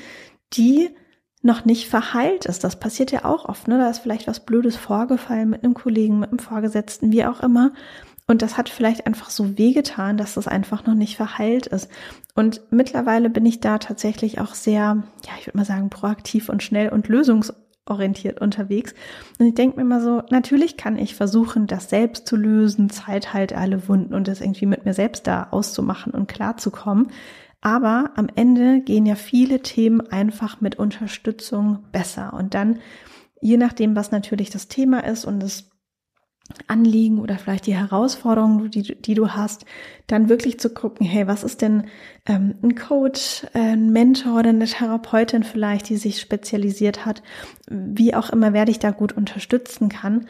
die 0.54 0.90
noch 1.42 1.64
nicht 1.64 1.88
verheilt 1.88 2.46
ist. 2.46 2.64
Das 2.64 2.80
passiert 2.80 3.12
ja 3.12 3.24
auch 3.24 3.46
oft, 3.46 3.68
ne? 3.68 3.78
Da 3.78 3.90
ist 3.90 4.00
vielleicht 4.00 4.28
was 4.28 4.46
Blödes 4.46 4.76
vorgefallen 4.76 5.50
mit 5.50 5.64
einem 5.64 5.74
Kollegen, 5.74 6.20
mit 6.20 6.30
einem 6.30 6.40
Vorgesetzten, 6.40 7.12
wie 7.12 7.26
auch 7.26 7.42
immer. 7.42 7.72
Und 8.30 8.44
das 8.44 8.58
hat 8.58 8.70
vielleicht 8.70 9.08
einfach 9.08 9.32
so 9.32 9.58
wehgetan, 9.58 10.16
dass 10.16 10.36
das 10.36 10.48
einfach 10.48 10.86
noch 10.86 10.94
nicht 10.94 11.18
verheilt 11.18 11.66
ist. 11.66 11.90
Und 12.36 12.62
mittlerweile 12.70 13.28
bin 13.28 13.44
ich 13.44 13.60
da 13.60 13.80
tatsächlich 13.80 14.40
auch 14.40 14.54
sehr, 14.54 15.02
ja, 15.26 15.32
ich 15.40 15.48
würde 15.48 15.58
mal 15.58 15.66
sagen, 15.66 15.90
proaktiv 15.90 16.48
und 16.48 16.62
schnell 16.62 16.90
und 16.90 17.08
lösungsorientiert 17.08 18.40
unterwegs. 18.40 18.94
Und 19.40 19.48
ich 19.48 19.56
denke 19.56 19.78
mir 19.78 19.84
mal 19.84 20.00
so, 20.00 20.22
natürlich 20.30 20.78
kann 20.78 21.00
ich 21.00 21.16
versuchen, 21.16 21.66
das 21.66 21.90
selbst 21.90 22.28
zu 22.28 22.36
lösen, 22.36 22.92
Zeit 22.92 23.34
halt 23.34 23.54
alle 23.54 23.88
Wunden 23.88 24.14
und 24.14 24.28
das 24.28 24.42
irgendwie 24.42 24.68
mit 24.68 24.86
mir 24.86 24.94
selbst 24.94 25.26
da 25.26 25.48
auszumachen 25.50 26.14
und 26.14 26.28
klarzukommen. 26.28 27.08
Aber 27.62 28.12
am 28.16 28.28
Ende 28.36 28.82
gehen 28.82 29.08
ja 29.08 29.16
viele 29.16 29.64
Themen 29.64 30.02
einfach 30.02 30.62
mit 30.62 30.78
Unterstützung 30.78 31.80
besser. 31.92 32.34
Und 32.34 32.54
dann, 32.54 32.78
je 33.42 33.58
nachdem, 33.58 33.96
was 33.96 34.12
natürlich 34.12 34.52
das 34.52 34.68
Thema 34.68 35.04
ist 35.04 35.26
und 35.26 35.42
es 35.42 35.69
Anliegen 36.68 37.20
oder 37.20 37.38
vielleicht 37.38 37.68
die 37.68 37.76
Herausforderungen, 37.76 38.72
die, 38.72 38.96
die 38.96 39.14
du 39.14 39.30
hast, 39.30 39.66
dann 40.08 40.30
wirklich 40.30 40.60
zu 40.60 40.70
gucken, 40.70 41.06
hey, 41.06 41.28
was 41.28 41.44
ist 41.44 41.62
denn 41.62 41.86
ähm, 42.26 42.56
ein 42.64 42.76
Coach, 42.76 43.46
ein 43.54 43.92
Mentor 43.92 44.40
oder 44.40 44.50
eine 44.50 44.66
Therapeutin 44.66 45.44
vielleicht, 45.44 45.90
die 45.90 45.98
sich 45.98 46.20
spezialisiert 46.20 47.06
hat, 47.06 47.22
wie 47.70 48.16
auch 48.16 48.30
immer, 48.30 48.54
wer 48.54 48.66
dich 48.66 48.80
da 48.80 48.92
gut 48.92 49.14
unterstützen 49.14 49.90
kann 49.90 50.26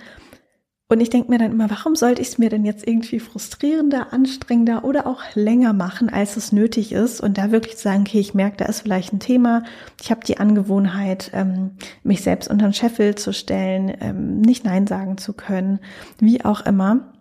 und 0.91 1.02
ich 1.02 1.12
denke 1.12 1.30
mir 1.30 1.38
dann 1.38 1.52
immer, 1.52 1.69
warum 1.69 1.95
sollte 1.95 2.19
ich 2.19 2.30
es 2.30 2.38
mir 2.39 2.49
denn 2.49 2.65
jetzt 2.65 2.88
irgendwie 2.88 3.19
frustrierender, 3.19 4.12
anstrengender 4.12 4.84
oder 4.84 5.06
auch 5.06 5.21
länger 5.36 5.71
machen, 5.71 6.10
als 6.10 6.36
es 6.36 6.52
nötig 6.52 6.93
ist? 6.93 7.21
Und 7.21 7.38
da 7.38 7.52
wirklich 7.52 7.78
zu 7.78 7.84
sagen, 7.84 8.02
okay, 8.08 8.19
ich 8.19 8.34
merke, 8.34 8.58
da 8.58 8.65
ist 8.65 8.82
vielleicht 8.82 9.13
ein 9.13 9.19
Thema. 9.19 9.63
Ich 10.02 10.10
habe 10.10 10.25
die 10.25 10.39
Angewohnheit, 10.39 11.30
ähm, 11.36 11.78
mich 12.02 12.23
selbst 12.23 12.49
unter 12.49 12.65
den 12.67 12.73
Scheffel 12.73 13.13
zu 13.13 13.34
stellen, 13.34 13.95
ähm, 14.02 14.41
nicht 14.41 14.65
Nein 14.65 14.88
sagen 14.88 15.19
zu 15.19 15.34
können, 15.34 15.80
wie 16.17 16.43
auch 16.43 16.62
immer. 16.62 17.13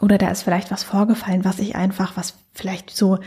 Oder 0.00 0.18
da 0.18 0.28
ist 0.28 0.42
vielleicht 0.42 0.72
was 0.72 0.82
vorgefallen, 0.82 1.44
was 1.44 1.60
ich 1.60 1.76
einfach, 1.76 2.16
was 2.16 2.34
vielleicht 2.54 2.90
so 2.90 3.18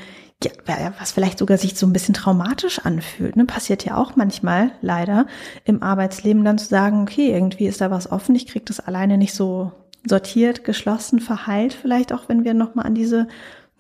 ja, 0.46 0.94
was 1.00 1.12
vielleicht 1.12 1.38
sogar 1.38 1.58
sich 1.58 1.76
so 1.78 1.86
ein 1.86 1.94
bisschen 1.94 2.14
traumatisch 2.14 2.80
anfühlt. 2.80 3.36
Ne? 3.36 3.46
Passiert 3.46 3.86
ja 3.86 3.98
auch 3.98 4.16
manchmal 4.16 4.72
leider 4.82 5.28
im 5.66 5.84
Arbeitsleben 5.84 6.44
dann 6.44 6.58
zu 6.58 6.68
sagen, 6.68 7.04
okay, 7.04 7.32
irgendwie 7.32 7.68
ist 7.68 7.82
da 7.82 7.92
was 7.92 8.12
offen, 8.12 8.36
ich 8.36 8.48
kriege 8.48 8.66
das 8.66 8.80
alleine 8.80 9.18
nicht 9.18 9.34
so 9.34 9.72
sortiert, 10.06 10.64
geschlossen, 10.64 11.20
verheilt, 11.20 11.74
vielleicht 11.74 12.14
auch, 12.14 12.28
wenn 12.28 12.44
wir 12.44 12.54
nochmal 12.54 12.86
an 12.86 12.96
diese 12.96 13.28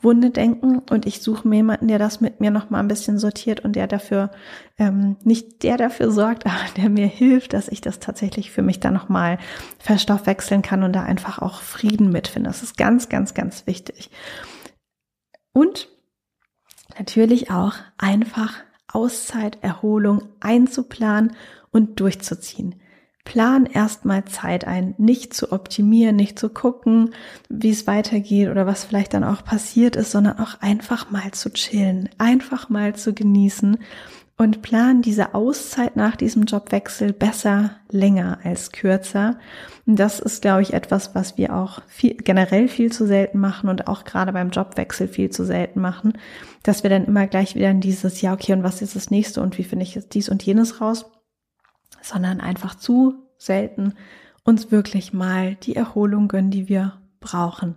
Wunde 0.04 0.32
denken 0.32 0.80
und 0.89 1.06
ich 1.06 1.21
suche 1.21 1.47
mir 1.47 1.58
jemanden, 1.58 1.88
der 1.88 1.97
das 1.97 2.19
mit 2.19 2.41
mir 2.41 2.52
nochmal 2.52 2.82
ein 2.82 2.88
bisschen 2.88 3.17
sortiert 3.17 3.62
und 3.62 3.76
der 3.76 3.88
dafür, 3.88 4.32
ähm, 4.78 5.15
nicht 5.23 5.63
der 5.63 5.78
dafür 5.78 6.12
sorgt, 6.12 6.45
aber 6.45 6.60
der 6.78 6.89
mir 6.89 7.08
hilft, 7.08 7.54
dass 7.54 7.69
ich 7.69 7.82
das 7.82 7.99
tatsächlich 7.99 8.52
für 8.52 8.62
mich 8.62 8.80
dann 8.80 8.93
nochmal 8.93 9.38
verstoffwechseln 9.80 10.62
kann 10.62 10.84
und 10.84 10.93
da 10.93 11.04
einfach 11.04 11.39
auch 11.39 11.62
Frieden 11.62 12.10
mitfinde. 12.12 12.49
Das 12.49 12.63
ist 12.63 12.78
ganz, 12.78 13.10
ganz, 13.10 13.34
ganz 13.34 13.65
wichtig. 13.65 14.10
Und 15.54 15.88
natürlich 16.98 17.52
auch 17.52 17.74
einfach 17.98 18.54
Auszeit, 18.88 19.58
Erholung 19.62 20.24
einzuplanen 20.40 21.36
und 21.72 22.00
durchzuziehen. 22.00 22.76
Plan 23.26 23.66
erstmal 23.66 24.26
Zeit 24.26 24.68
ein, 24.68 24.96
nicht 24.98 25.34
zu 25.34 25.54
optimieren, 25.54 26.16
nicht 26.16 26.38
zu 26.38 26.50
gucken, 26.50 27.12
wie 27.50 27.70
es 27.70 27.88
weitergeht 27.88 28.50
oder 28.50 28.68
was 28.68 28.84
vielleicht 28.84 29.14
dann 29.14 29.24
auch 29.24 29.46
passiert 29.46 29.96
ist, 29.96 30.12
sondern 30.12 30.40
auch 30.40 30.60
einfach 30.60 31.10
mal 31.10 31.32
zu 31.32 31.52
chillen, 31.52 32.10
einfach 32.18 32.70
mal 32.70 32.96
zu 32.96 33.14
genießen 33.14 33.78
und 34.38 34.62
plan 34.62 35.02
diese 35.02 35.36
Auszeit 35.36 35.96
nach 35.96 36.15
diesem 36.15 36.43
Jobwechsel 36.43 37.13
besser 37.13 37.78
länger 37.89 38.39
als 38.43 38.72
kürzer. 38.72 39.38
Und 39.86 39.98
das 39.98 40.19
ist, 40.19 40.41
glaube 40.41 40.63
ich, 40.63 40.74
etwas, 40.74 41.13
was 41.13 41.38
wir 41.38 41.56
auch 41.56 41.82
viel, 41.88 42.15
generell 42.15 42.67
viel 42.67 42.91
zu 42.91 43.06
selten 43.06 43.39
machen 43.39 43.69
und 43.69 43.88
auch 43.88 44.06
gerade 44.06 44.34
beim 44.34 44.50
Jobwechsel 44.50 45.08
viel 45.08 45.30
zu 45.30 45.46
selten 45.46 45.82
machen, 45.82 46.13
dass 46.63 46.84
wir 46.84 46.89
dann 46.89 47.06
immer 47.06 47.28
gleich 47.28 47.56
wieder 47.56 47.69
in 47.69 47.82
dieses, 47.82 48.22
ja, 48.22 48.34
okay, 48.34 48.54
und 48.54 48.63
was 48.63 48.82
ist 48.82 48.96
das 48.96 49.12
nächste 49.12 49.41
und 49.41 49.58
wie 49.58 49.63
finde 49.63 49.84
ich 49.84 49.93
jetzt 49.93 50.13
dies 50.15 50.30
und 50.30 50.41
jenes 50.43 50.82
raus, 50.82 51.06
sondern 52.02 52.41
einfach 52.41 52.76
zu 52.76 53.15
selten 53.38 53.93
uns 54.43 54.72
wirklich 54.72 55.13
mal 55.13 55.56
die 55.56 55.76
Erholung 55.76 56.28
gönnen, 56.28 56.52
die 56.52 56.67
wir 56.67 57.00
brauchen. 57.19 57.76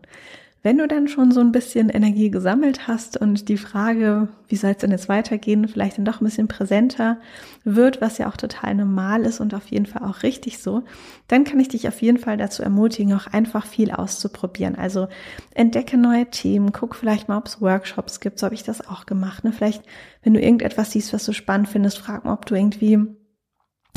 Wenn 0.66 0.78
du 0.78 0.88
dann 0.88 1.06
schon 1.06 1.30
so 1.30 1.38
ein 1.38 1.52
bisschen 1.52 1.90
Energie 1.90 2.28
gesammelt 2.28 2.88
hast 2.88 3.16
und 3.16 3.48
die 3.48 3.56
Frage, 3.56 4.26
wie 4.48 4.56
soll 4.56 4.72
es 4.72 4.78
denn 4.78 4.90
jetzt 4.90 5.08
weitergehen, 5.08 5.68
vielleicht 5.68 5.96
dann 5.96 6.04
doch 6.04 6.20
ein 6.20 6.24
bisschen 6.24 6.48
präsenter 6.48 7.20
wird, 7.62 8.00
was 8.00 8.18
ja 8.18 8.28
auch 8.28 8.36
total 8.36 8.74
normal 8.74 9.26
ist 9.26 9.38
und 9.38 9.54
auf 9.54 9.68
jeden 9.68 9.86
Fall 9.86 10.02
auch 10.02 10.24
richtig 10.24 10.58
so, 10.58 10.82
dann 11.28 11.44
kann 11.44 11.60
ich 11.60 11.68
dich 11.68 11.86
auf 11.86 12.02
jeden 12.02 12.18
Fall 12.18 12.36
dazu 12.36 12.64
ermutigen, 12.64 13.14
auch 13.14 13.28
einfach 13.28 13.64
viel 13.64 13.92
auszuprobieren. 13.92 14.74
Also 14.74 15.06
entdecke 15.54 15.98
neue 15.98 16.26
Themen, 16.30 16.72
guck 16.72 16.96
vielleicht 16.96 17.28
mal, 17.28 17.38
ob 17.38 17.46
es 17.46 17.60
Workshops 17.60 18.18
gibt, 18.18 18.40
so 18.40 18.46
habe 18.46 18.56
ich 18.56 18.64
das 18.64 18.88
auch 18.88 19.06
gemacht. 19.06 19.44
Ne? 19.44 19.52
Vielleicht, 19.52 19.84
wenn 20.24 20.34
du 20.34 20.40
irgendetwas 20.40 20.90
siehst, 20.90 21.12
was 21.12 21.24
du 21.24 21.32
spannend 21.32 21.68
findest, 21.68 21.98
frag 21.98 22.24
mal, 22.24 22.32
ob 22.32 22.44
du 22.44 22.56
irgendwie 22.56 23.06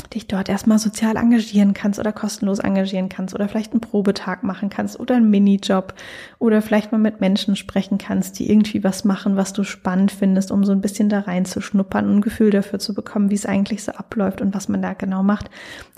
dich 0.08 0.26
dort 0.26 0.48
erstmal 0.48 0.78
sozial 0.78 1.16
engagieren 1.16 1.74
kannst 1.74 1.98
oder 1.98 2.12
kostenlos 2.12 2.58
engagieren 2.58 3.08
kannst 3.08 3.34
oder 3.34 3.48
vielleicht 3.48 3.72
einen 3.72 3.80
Probetag 3.80 4.42
machen 4.42 4.70
kannst 4.70 4.98
oder 4.98 5.16
einen 5.16 5.30
Minijob 5.30 5.94
oder 6.38 6.62
vielleicht 6.62 6.92
mal 6.92 6.98
mit 6.98 7.20
Menschen 7.20 7.56
sprechen 7.56 7.98
kannst, 7.98 8.38
die 8.38 8.50
irgendwie 8.50 8.82
was 8.84 9.04
machen, 9.04 9.36
was 9.36 9.52
du 9.52 9.64
spannend 9.64 10.12
findest, 10.12 10.50
um 10.50 10.64
so 10.64 10.72
ein 10.72 10.80
bisschen 10.80 11.08
da 11.08 11.20
reinzuschnuppern 11.20 12.06
und 12.06 12.16
ein 12.16 12.20
Gefühl 12.20 12.50
dafür 12.50 12.78
zu 12.78 12.94
bekommen, 12.94 13.30
wie 13.30 13.34
es 13.34 13.46
eigentlich 13.46 13.84
so 13.84 13.92
abläuft 13.92 14.40
und 14.40 14.54
was 14.54 14.68
man 14.68 14.82
da 14.82 14.94
genau 14.94 15.22
macht. 15.22 15.50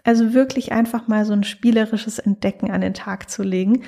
Also 0.04 0.34
wirklich 0.34 0.72
einfach 0.72 1.06
mal 1.06 1.24
so 1.24 1.32
ein 1.32 1.44
spielerisches 1.44 2.18
Entdecken 2.18 2.70
an 2.70 2.80
den 2.80 2.94
Tag 2.94 3.30
zu 3.30 3.42
legen. 3.42 3.84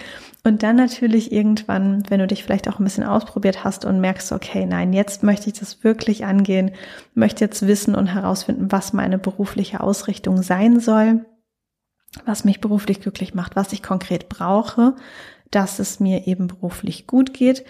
Und 0.46 0.62
dann 0.62 0.76
natürlich 0.76 1.32
irgendwann, 1.32 2.02
wenn 2.10 2.20
du 2.20 2.26
dich 2.26 2.44
vielleicht 2.44 2.68
auch 2.68 2.78
ein 2.78 2.84
bisschen 2.84 3.04
ausprobiert 3.04 3.64
hast 3.64 3.86
und 3.86 4.00
merkst, 4.00 4.30
okay, 4.30 4.66
nein, 4.66 4.92
jetzt 4.92 5.22
möchte 5.22 5.48
ich 5.48 5.58
das 5.58 5.82
wirklich 5.82 6.26
angehen, 6.26 6.72
möchte 7.14 7.42
jetzt 7.42 7.66
wissen 7.66 7.94
und 7.94 8.08
herausfinden, 8.08 8.70
was 8.70 8.92
meine 8.92 9.16
berufliche 9.16 9.80
Ausrichtung 9.80 10.42
sein 10.42 10.80
soll, 10.80 11.24
was 12.26 12.44
mich 12.44 12.60
beruflich 12.60 13.00
glücklich 13.00 13.34
macht, 13.34 13.56
was 13.56 13.72
ich 13.72 13.82
konkret 13.82 14.28
brauche, 14.28 14.96
dass 15.50 15.78
es 15.78 15.98
mir 15.98 16.26
eben 16.26 16.46
beruflich 16.46 17.06
gut 17.06 17.32
geht 17.32 17.64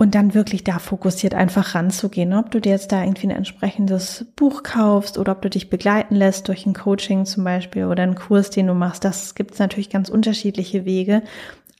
und 0.00 0.14
dann 0.14 0.32
wirklich 0.32 0.64
da 0.64 0.78
fokussiert 0.78 1.34
einfach 1.34 1.74
ranzugehen. 1.74 2.32
Ob 2.32 2.50
du 2.50 2.58
dir 2.58 2.72
jetzt 2.72 2.90
da 2.90 3.02
irgendwie 3.02 3.26
ein 3.26 3.36
entsprechendes 3.36 4.24
Buch 4.34 4.62
kaufst 4.62 5.18
oder 5.18 5.32
ob 5.32 5.42
du 5.42 5.50
dich 5.50 5.68
begleiten 5.68 6.14
lässt 6.14 6.48
durch 6.48 6.64
ein 6.64 6.72
Coaching 6.72 7.26
zum 7.26 7.44
Beispiel 7.44 7.84
oder 7.84 8.02
einen 8.02 8.14
Kurs, 8.14 8.48
den 8.48 8.66
du 8.66 8.72
machst, 8.72 9.04
das 9.04 9.34
gibt 9.34 9.52
es 9.52 9.58
natürlich 9.58 9.90
ganz 9.90 10.08
unterschiedliche 10.08 10.86
Wege. 10.86 11.22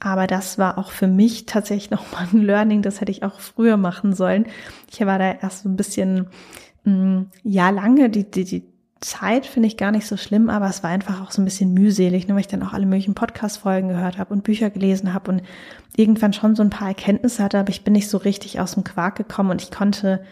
Aber 0.01 0.27
das 0.27 0.59
war 0.59 0.79
auch 0.79 0.91
für 0.91 1.07
mich 1.07 1.47
tatsächlich 1.47 1.91
nochmal 1.91 2.27
ein 2.33 2.43
Learning, 2.43 2.83
das 2.83 3.01
hätte 3.01 3.13
ich 3.13 3.23
auch 3.23 3.39
früher 3.39 3.77
machen 3.77 4.15
sollen. 4.15 4.47
Ich 4.91 5.01
war 5.01 5.19
da 5.19 5.33
erst 5.33 5.63
so 5.63 5.69
ein 5.69 5.77
bisschen, 5.77 6.27
mm, 6.85 7.23
ja, 7.45 7.71
lange, 7.71 8.11
die, 8.11 8.29
die, 8.29 8.45
die 8.45 8.65
Zeit 9.01 9.47
finde 9.47 9.67
ich 9.67 9.79
gar 9.79 9.93
nicht 9.93 10.07
so 10.07 10.17
schlimm, 10.17 10.51
aber 10.51 10.69
es 10.69 10.83
war 10.83 10.91
einfach 10.91 11.23
auch 11.23 11.31
so 11.31 11.41
ein 11.41 11.47
bisschen 11.47 11.73
mühselig, 11.73 12.29
ne, 12.29 12.35
weil 12.35 12.41
ich 12.41 12.49
dann 12.49 12.63
auch 12.63 12.75
alle 12.75 12.85
möglichen 12.85 13.15
Podcast-Folgen 13.15 13.89
gehört 13.89 14.19
habe 14.19 14.33
und 14.33 14.45
Bücher 14.45 14.69
gelesen 14.69 15.15
habe 15.15 15.31
und 15.31 15.43
irgendwann 15.97 16.35
schon 16.35 16.55
so 16.55 16.63
ein 16.63 16.71
paar 16.71 16.89
Erkenntnisse 16.89 17.43
hatte, 17.43 17.59
aber 17.59 17.71
ich 17.71 17.83
bin 17.83 17.95
nicht 17.95 18.11
so 18.11 18.19
richtig 18.19 18.61
aus 18.61 18.75
dem 18.75 18.85
Quark 18.85 19.17
gekommen 19.17 19.51
und 19.51 19.63
ich 19.63 19.71
konnte 19.71 20.23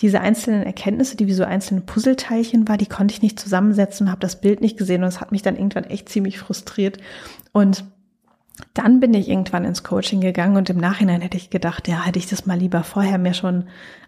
diese 0.00 0.20
einzelnen 0.20 0.64
Erkenntnisse, 0.64 1.16
die 1.16 1.26
wie 1.26 1.32
so 1.32 1.44
einzelne 1.44 1.80
Puzzleteilchen 1.80 2.68
war, 2.68 2.76
die 2.76 2.86
konnte 2.86 3.14
ich 3.14 3.22
nicht 3.22 3.38
zusammensetzen 3.38 4.06
und 4.06 4.10
habe 4.10 4.20
das 4.20 4.40
Bild 4.40 4.60
nicht 4.60 4.76
gesehen 4.76 5.02
und 5.02 5.08
es 5.08 5.20
hat 5.20 5.30
mich 5.32 5.42
dann 5.42 5.56
irgendwann 5.56 5.84
echt 5.84 6.08
ziemlich 6.08 6.38
frustriert 6.38 6.98
und 7.52 7.84
dann 8.74 9.00
bin 9.00 9.14
ich 9.14 9.28
irgendwann 9.28 9.64
ins 9.64 9.82
Coaching 9.82 10.20
gegangen 10.20 10.56
und 10.56 10.70
im 10.70 10.78
Nachhinein 10.78 11.20
hätte 11.20 11.36
ich 11.36 11.50
gedacht, 11.50 11.88
ja, 11.88 12.04
hätte 12.04 12.18
ich 12.18 12.26
das 12.26 12.46
mal 12.46 12.58
lieber 12.58 12.84
vorher 12.84 13.18
mir 13.18 13.34
schon 13.34 13.64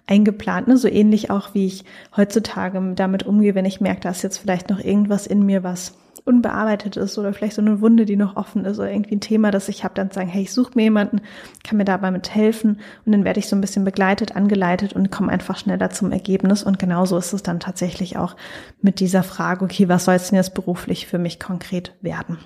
eingeplant. 0.07 0.69
Ne? 0.69 0.77
So 0.77 0.89
ähnlich 0.89 1.31
auch, 1.31 1.55
wie 1.55 1.67
ich 1.67 1.85
heutzutage 2.17 2.81
damit 2.95 3.25
umgehe, 3.25 3.55
wenn 3.55 3.65
ich 3.65 3.81
merke, 3.81 4.01
da 4.01 4.11
ist 4.11 4.23
jetzt 4.23 4.39
vielleicht 4.39 4.71
noch 4.71 4.81
irgendwas 4.81 5.27
in 5.27 5.45
mir, 5.45 5.63
was 5.63 5.95
unbearbeitet 6.25 6.97
ist 6.97 7.17
oder 7.17 7.33
vielleicht 7.33 7.55
so 7.55 7.63
eine 7.63 7.81
Wunde, 7.81 8.05
die 8.05 8.17
noch 8.17 8.37
offen 8.37 8.67
ist 8.67 8.79
oder 8.79 8.91
irgendwie 8.91 9.17
ein 9.17 9.21
Thema, 9.21 9.51
das 9.51 9.69
ich 9.69 9.83
habe, 9.83 9.95
dann 9.95 10.11
sagen, 10.11 10.29
hey, 10.29 10.43
ich 10.43 10.53
suche 10.53 10.73
mir 10.75 10.83
jemanden, 10.83 11.23
kann 11.65 11.79
mir 11.79 11.87
dabei 11.87 12.11
mit 12.11 12.35
helfen 12.35 12.81
und 13.07 13.13
dann 13.13 13.25
werde 13.25 13.41
ich 13.41 13.49
so 13.49 13.57
ein 13.57 13.63
bisschen 13.63 13.85
begleitet, 13.85 14.37
angeleitet 14.37 14.93
und 14.93 15.11
komme 15.11 15.33
einfach 15.33 15.57
schneller 15.57 15.89
zum 15.89 16.13
Ergebnis 16.13 16.63
und 16.63 16.79
genauso 16.79 17.17
ist 17.17 17.33
es 17.33 17.43
dann 17.43 17.61
tatsächlich 17.61 18.19
auch 18.19 18.37
mit 18.83 19.01
dieser 19.01 19.23
Frage, 19.23 19.65
okay, 19.65 19.89
was 19.89 20.05
soll 20.05 20.17
es 20.17 20.29
denn 20.29 20.37
jetzt 20.37 20.55
beruflich 20.55 21.07
für 21.07 21.19
mich 21.19 21.41
konkret 21.41 21.95
werden? 22.03 22.39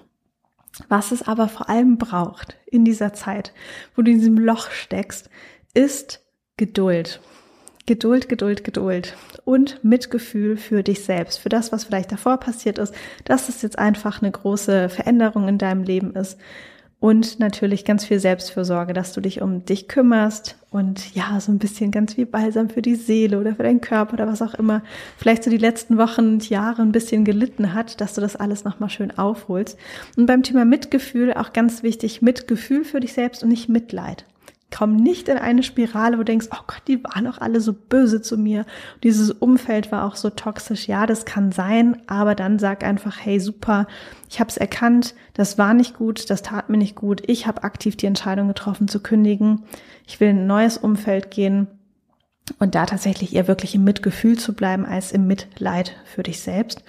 Was 0.89 1.13
es 1.13 1.23
aber 1.23 1.49
vor 1.49 1.69
allem 1.69 1.99
braucht 1.99 2.57
in 2.67 2.85
dieser 2.85 3.13
Zeit, 3.13 3.53
wo 3.95 4.03
du 4.03 4.11
in 4.11 4.19
diesem 4.19 4.39
Loch 4.39 4.71
steckst, 4.71 5.29
ist 5.75 6.25
Geduld. 6.57 7.21
Geduld, 7.87 8.29
Geduld, 8.29 8.63
Geduld 8.63 9.17
und 9.45 9.83
Mitgefühl 9.83 10.57
für 10.57 10.83
dich 10.83 11.05
selbst, 11.05 11.39
für 11.39 11.49
das, 11.49 11.73
was 11.73 11.85
vielleicht 11.85 12.13
davor 12.13 12.39
passiert 12.39 12.79
ist, 12.79 12.95
dass 13.25 13.49
es 13.49 13.61
jetzt 13.63 13.79
einfach 13.79 14.23
eine 14.23 14.31
große 14.31 14.89
Veränderung 14.89 15.49
in 15.49 15.59
deinem 15.59 15.83
Leben 15.83 16.15
ist 16.15 16.39
und 17.03 17.41
natürlich 17.41 17.85
ganz 17.85 18.05
viel 18.05 18.21
Selbstfürsorge, 18.21 18.93
dass 18.93 19.13
du 19.13 19.21
dich 19.21 19.43
um 19.43 19.65
dich 19.65 19.89
kümmerst 19.89 20.57
und 20.71 21.17
ja, 21.17 21.41
so 21.41 21.51
ein 21.51 21.59
bisschen 21.59 21.91
ganz 21.91 22.17
wie 22.17 22.25
Balsam 22.25 22.71
für 22.71 22.81
die 22.81 22.95
Seele 22.95 23.41
oder 23.41 23.57
für 23.57 23.65
deinen 23.65 23.81
Körper 23.81 24.15
oder 24.15 24.29
was 24.29 24.41
auch 24.41 24.55
immer 24.55 24.83
vielleicht 25.19 25.43
so 25.43 25.51
die 25.51 25.59
letzten 25.59 25.99
Wochen 25.99 26.35
und 26.35 26.49
Jahre 26.49 26.81
ein 26.81 26.93
bisschen 26.93 27.25
gelitten 27.25 27.75
hat, 27.75 28.01
dass 28.01 28.15
du 28.15 28.21
das 28.21 28.37
alles 28.37 28.63
nochmal 28.63 28.89
schön 28.89 29.19
aufholst. 29.19 29.77
Und 30.17 30.27
beim 30.27 30.45
Thema 30.45 30.65
Mitgefühl 30.65 31.35
auch 31.35 31.53
ganz 31.53 31.83
wichtig, 31.83 32.23
Mitgefühl 32.23 32.85
für 32.85 33.01
dich 33.01 33.15
selbst 33.15 33.43
und 33.43 33.49
nicht 33.49 33.69
Mitleid. 33.69 34.25
Komm 34.77 34.97
nicht 34.97 35.29
in 35.29 35.39
eine 35.39 35.63
Spirale, 35.63 36.15
wo 36.15 36.21
du 36.21 36.25
denkst, 36.25 36.49
oh 36.51 36.63
Gott, 36.67 36.83
die 36.89 37.05
waren 37.05 37.27
auch 37.27 37.39
alle 37.39 37.61
so 37.61 37.73
böse 37.73 38.23
zu 38.23 38.37
mir. 38.39 38.65
Dieses 39.03 39.31
Umfeld 39.31 39.93
war 39.93 40.05
auch 40.05 40.17
so 40.17 40.31
toxisch. 40.31 40.89
Ja, 40.89 41.07
das 41.07 41.25
kann 41.25 41.53
sein, 41.53 42.01
aber 42.07 42.35
dann 42.35 42.59
sag 42.59 42.83
einfach, 42.83 43.17
hey, 43.21 43.39
super, 43.39 43.87
ich 44.31 44.41
habe 44.41 44.49
es 44.49 44.57
erkannt, 44.57 45.15
das 45.35 45.59
war 45.59 45.75
nicht 45.75 45.97
gut, 45.97 46.31
das 46.31 46.43
tat 46.43 46.71
mir 46.71 46.79
nicht 46.79 46.97
gut. 46.97 47.23
Ich 47.27 47.47
habe 47.47 47.65
aktiv 47.65 47.97
die 47.97 48.07
Entscheidung 48.07 48.49
getroffen 48.49 48.89
zu 48.89 49.01
kündigen. 49.01 49.65
Ich 50.07 50.21
will 50.21 50.29
in 50.29 50.41
ein 50.41 50.47
neues 50.47 50.79
Umfeld 50.79 51.31
gehen 51.31 51.69
und 52.59 52.75
da 52.75 52.87
tatsächlich 52.87 53.35
eher 53.35 53.49
wirklich 53.49 53.75
im 53.75 53.85
Mitgefühl 53.85 54.39
zu 54.39 54.55
bleiben 54.55 54.87
als 54.87 55.13
im 55.13 55.27
Mitleid 55.27 55.97
für 56.05 56.23
dich 56.23 56.41
selbst. 56.41 56.83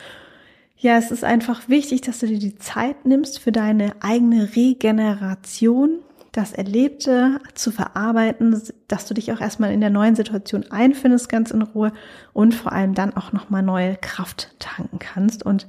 Ja, 0.78 0.98
es 0.98 1.12
ist 1.12 1.24
einfach 1.24 1.69
wichtig, 1.69 2.02
dass 2.02 2.19
du 2.19 2.28
dir 2.28 2.39
die 2.39 2.58
Zeit 2.58 3.06
nimmst 3.06 3.39
für 3.39 3.54
deine 3.54 3.93
eigene 4.02 4.56
Regeneration 4.56 6.00
das 6.34 6.52
Erlebte 6.52 7.39
zu 7.54 7.72
verarbeiten, 7.72 8.62
dass 8.88 9.06
du 9.06 9.13
dich 9.13 9.32
auch 9.32 9.39
erstmal 9.39 9.72
in 9.72 9.82
der 9.82 9.91
neuen 9.91 10.15
Situation 10.15 10.65
einfindest, 10.72 11.30
ganz 11.30 11.52
in 11.52 11.62
Ruhe 11.62 11.93
und 12.34 12.56
vor 12.56 12.74
allem 12.74 12.96
dann 12.96 13.15
auch 13.15 13.32
nochmal 13.32 13.62
neue 13.62 13.96
Kraft 13.96 14.56
tanken 14.60 14.98
kannst. 15.00 15.46
Und 15.46 15.67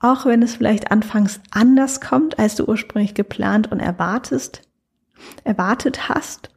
auch 0.00 0.24
wenn 0.24 0.42
es 0.42 0.56
vielleicht 0.56 0.90
anfangs 0.90 1.40
anders 1.50 2.00
kommt, 2.00 2.38
als 2.38 2.56
du 2.56 2.64
ursprünglich 2.64 3.14
geplant 3.14 3.70
und 3.70 3.80
erwartest, 3.80 4.62
erwartet 5.44 6.08
hast, 6.08 6.48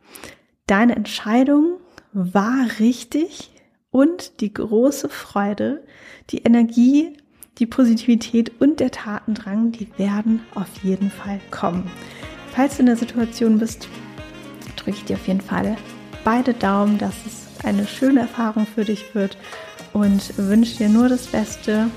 deine 0.66 0.96
Entscheidung 0.96 1.78
war 2.14 2.68
richtig 2.80 3.52
und 3.90 4.40
die 4.40 4.54
große 4.54 5.10
Freude, 5.10 5.84
die 6.30 6.44
Energie, 6.44 7.18
die 7.58 7.66
Positivität 7.66 8.62
und 8.62 8.80
der 8.80 8.92
Tatendrang, 8.92 9.74
die 9.74 9.90
werden 9.98 10.42
auf 10.56 10.70
jeden 10.84 11.12
Fall 11.12 11.42
kommen. 11.52 11.92
Falls 12.52 12.76
du 12.76 12.82
in 12.82 12.88
der 12.88 12.98
Situation 12.98 13.60
bist, 13.60 13.88
drücke 14.76 14.98
ich 14.98 15.06
dir 15.06 15.16
auf 15.16 15.28
jeden 15.28 15.42
Fall 15.42 15.78
beide 16.24 16.54
Daumen, 16.54 16.98
dass 16.98 17.14
es 17.26 17.66
eine 17.66 17.88
schöne 17.88 18.22
Erfahrung 18.22 18.66
für 18.66 18.86
dich 18.86 19.16
wird 19.16 19.38
und 19.94 20.38
wünsche 20.38 20.78
dir 20.78 20.90
nur 20.90 21.10
das 21.10 21.28
Beste. 21.28 21.88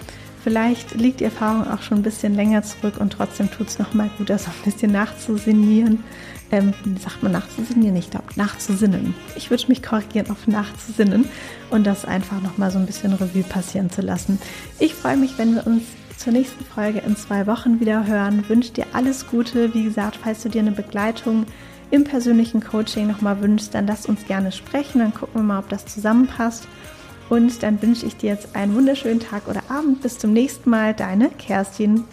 Vielleicht 0.43 0.95
liegt 0.95 1.21
die 1.21 1.25
Erfahrung 1.25 1.67
auch 1.67 1.81
schon 1.81 1.99
ein 1.99 2.03
bisschen 2.03 2.35
länger 2.35 2.63
zurück 2.63 2.95
und 2.99 3.15
trotzdem 3.15 3.51
tut 3.51 3.69
es 3.69 3.79
nochmal 3.79 4.11
gut, 4.19 4.29
das 4.29 4.47
ein 4.47 4.53
bisschen 4.65 4.93
nachzusinnieren. 4.93 6.05
Ähm, 6.53 6.75
sagt 7.01 7.23
man 7.23 7.33
nachzusinnieren? 7.33 7.97
Ich 7.97 8.11
glaube, 8.11 8.27
nachzusinnen. 8.37 9.15
Ich 9.37 9.51
würde 9.51 9.65
mich 9.69 9.83
korrigieren 9.83 10.31
auf 10.31 10.47
nachzusinnen 10.47 11.25
und 11.71 11.87
das 11.87 12.05
einfach 12.05 12.43
nochmal 12.43 12.71
so 12.71 12.79
ein 12.79 12.85
bisschen 12.85 13.15
Revue 13.15 13.43
passieren 13.43 13.91
zu 13.91 14.03
lassen. 14.03 14.39
Ich 14.79 14.95
freue 14.95 15.17
mich, 15.17 15.39
wenn 15.39 15.55
wir 15.55 15.67
uns 15.67 15.83
zur 16.17 16.33
nächsten 16.33 16.65
Folge 16.65 17.01
in 17.01 17.17
zwei 17.17 17.47
Wochen 17.47 17.81
wieder 17.81 18.07
hören. 18.07 18.49
Wünsche 18.49 18.73
dir 18.73 18.87
alles 18.93 19.27
Gute. 19.27 19.75
Wie 19.75 19.85
gesagt, 19.85 20.19
falls 20.23 20.43
du 20.43 20.49
dir 20.49 20.61
eine 20.61 20.73
Begleitung 20.73 21.47
im 21.91 22.05
persönlichen 22.05 22.63
Coaching 22.63 23.07
nochmal 23.07 23.41
wünschst, 23.41 23.75
dann 23.75 23.87
lass 23.87 24.07
uns 24.07 24.27
gerne 24.27 24.53
sprechen. 24.53 25.01
Dann 25.01 25.15
gucken 25.15 25.41
wir 25.41 25.43
mal, 25.43 25.59
ob 25.59 25.69
das 25.69 25.87
zusammenpasst. 25.87 26.67
Und 27.29 27.63
dann 27.63 27.81
wünsche 27.81 28.07
ich 28.07 28.17
dir 28.17 28.31
jetzt 28.31 28.55
einen 28.55 28.75
wunderschönen 28.75 29.21
Tag 29.21 29.49
oder 29.49 29.63
Abend. 29.69 30.03
Bis 30.03 30.19
zum 30.19 30.33
nächsten 30.33 30.71
Mal. 30.71 30.95
Deine 30.95 31.31
Kerstin. 31.31 32.05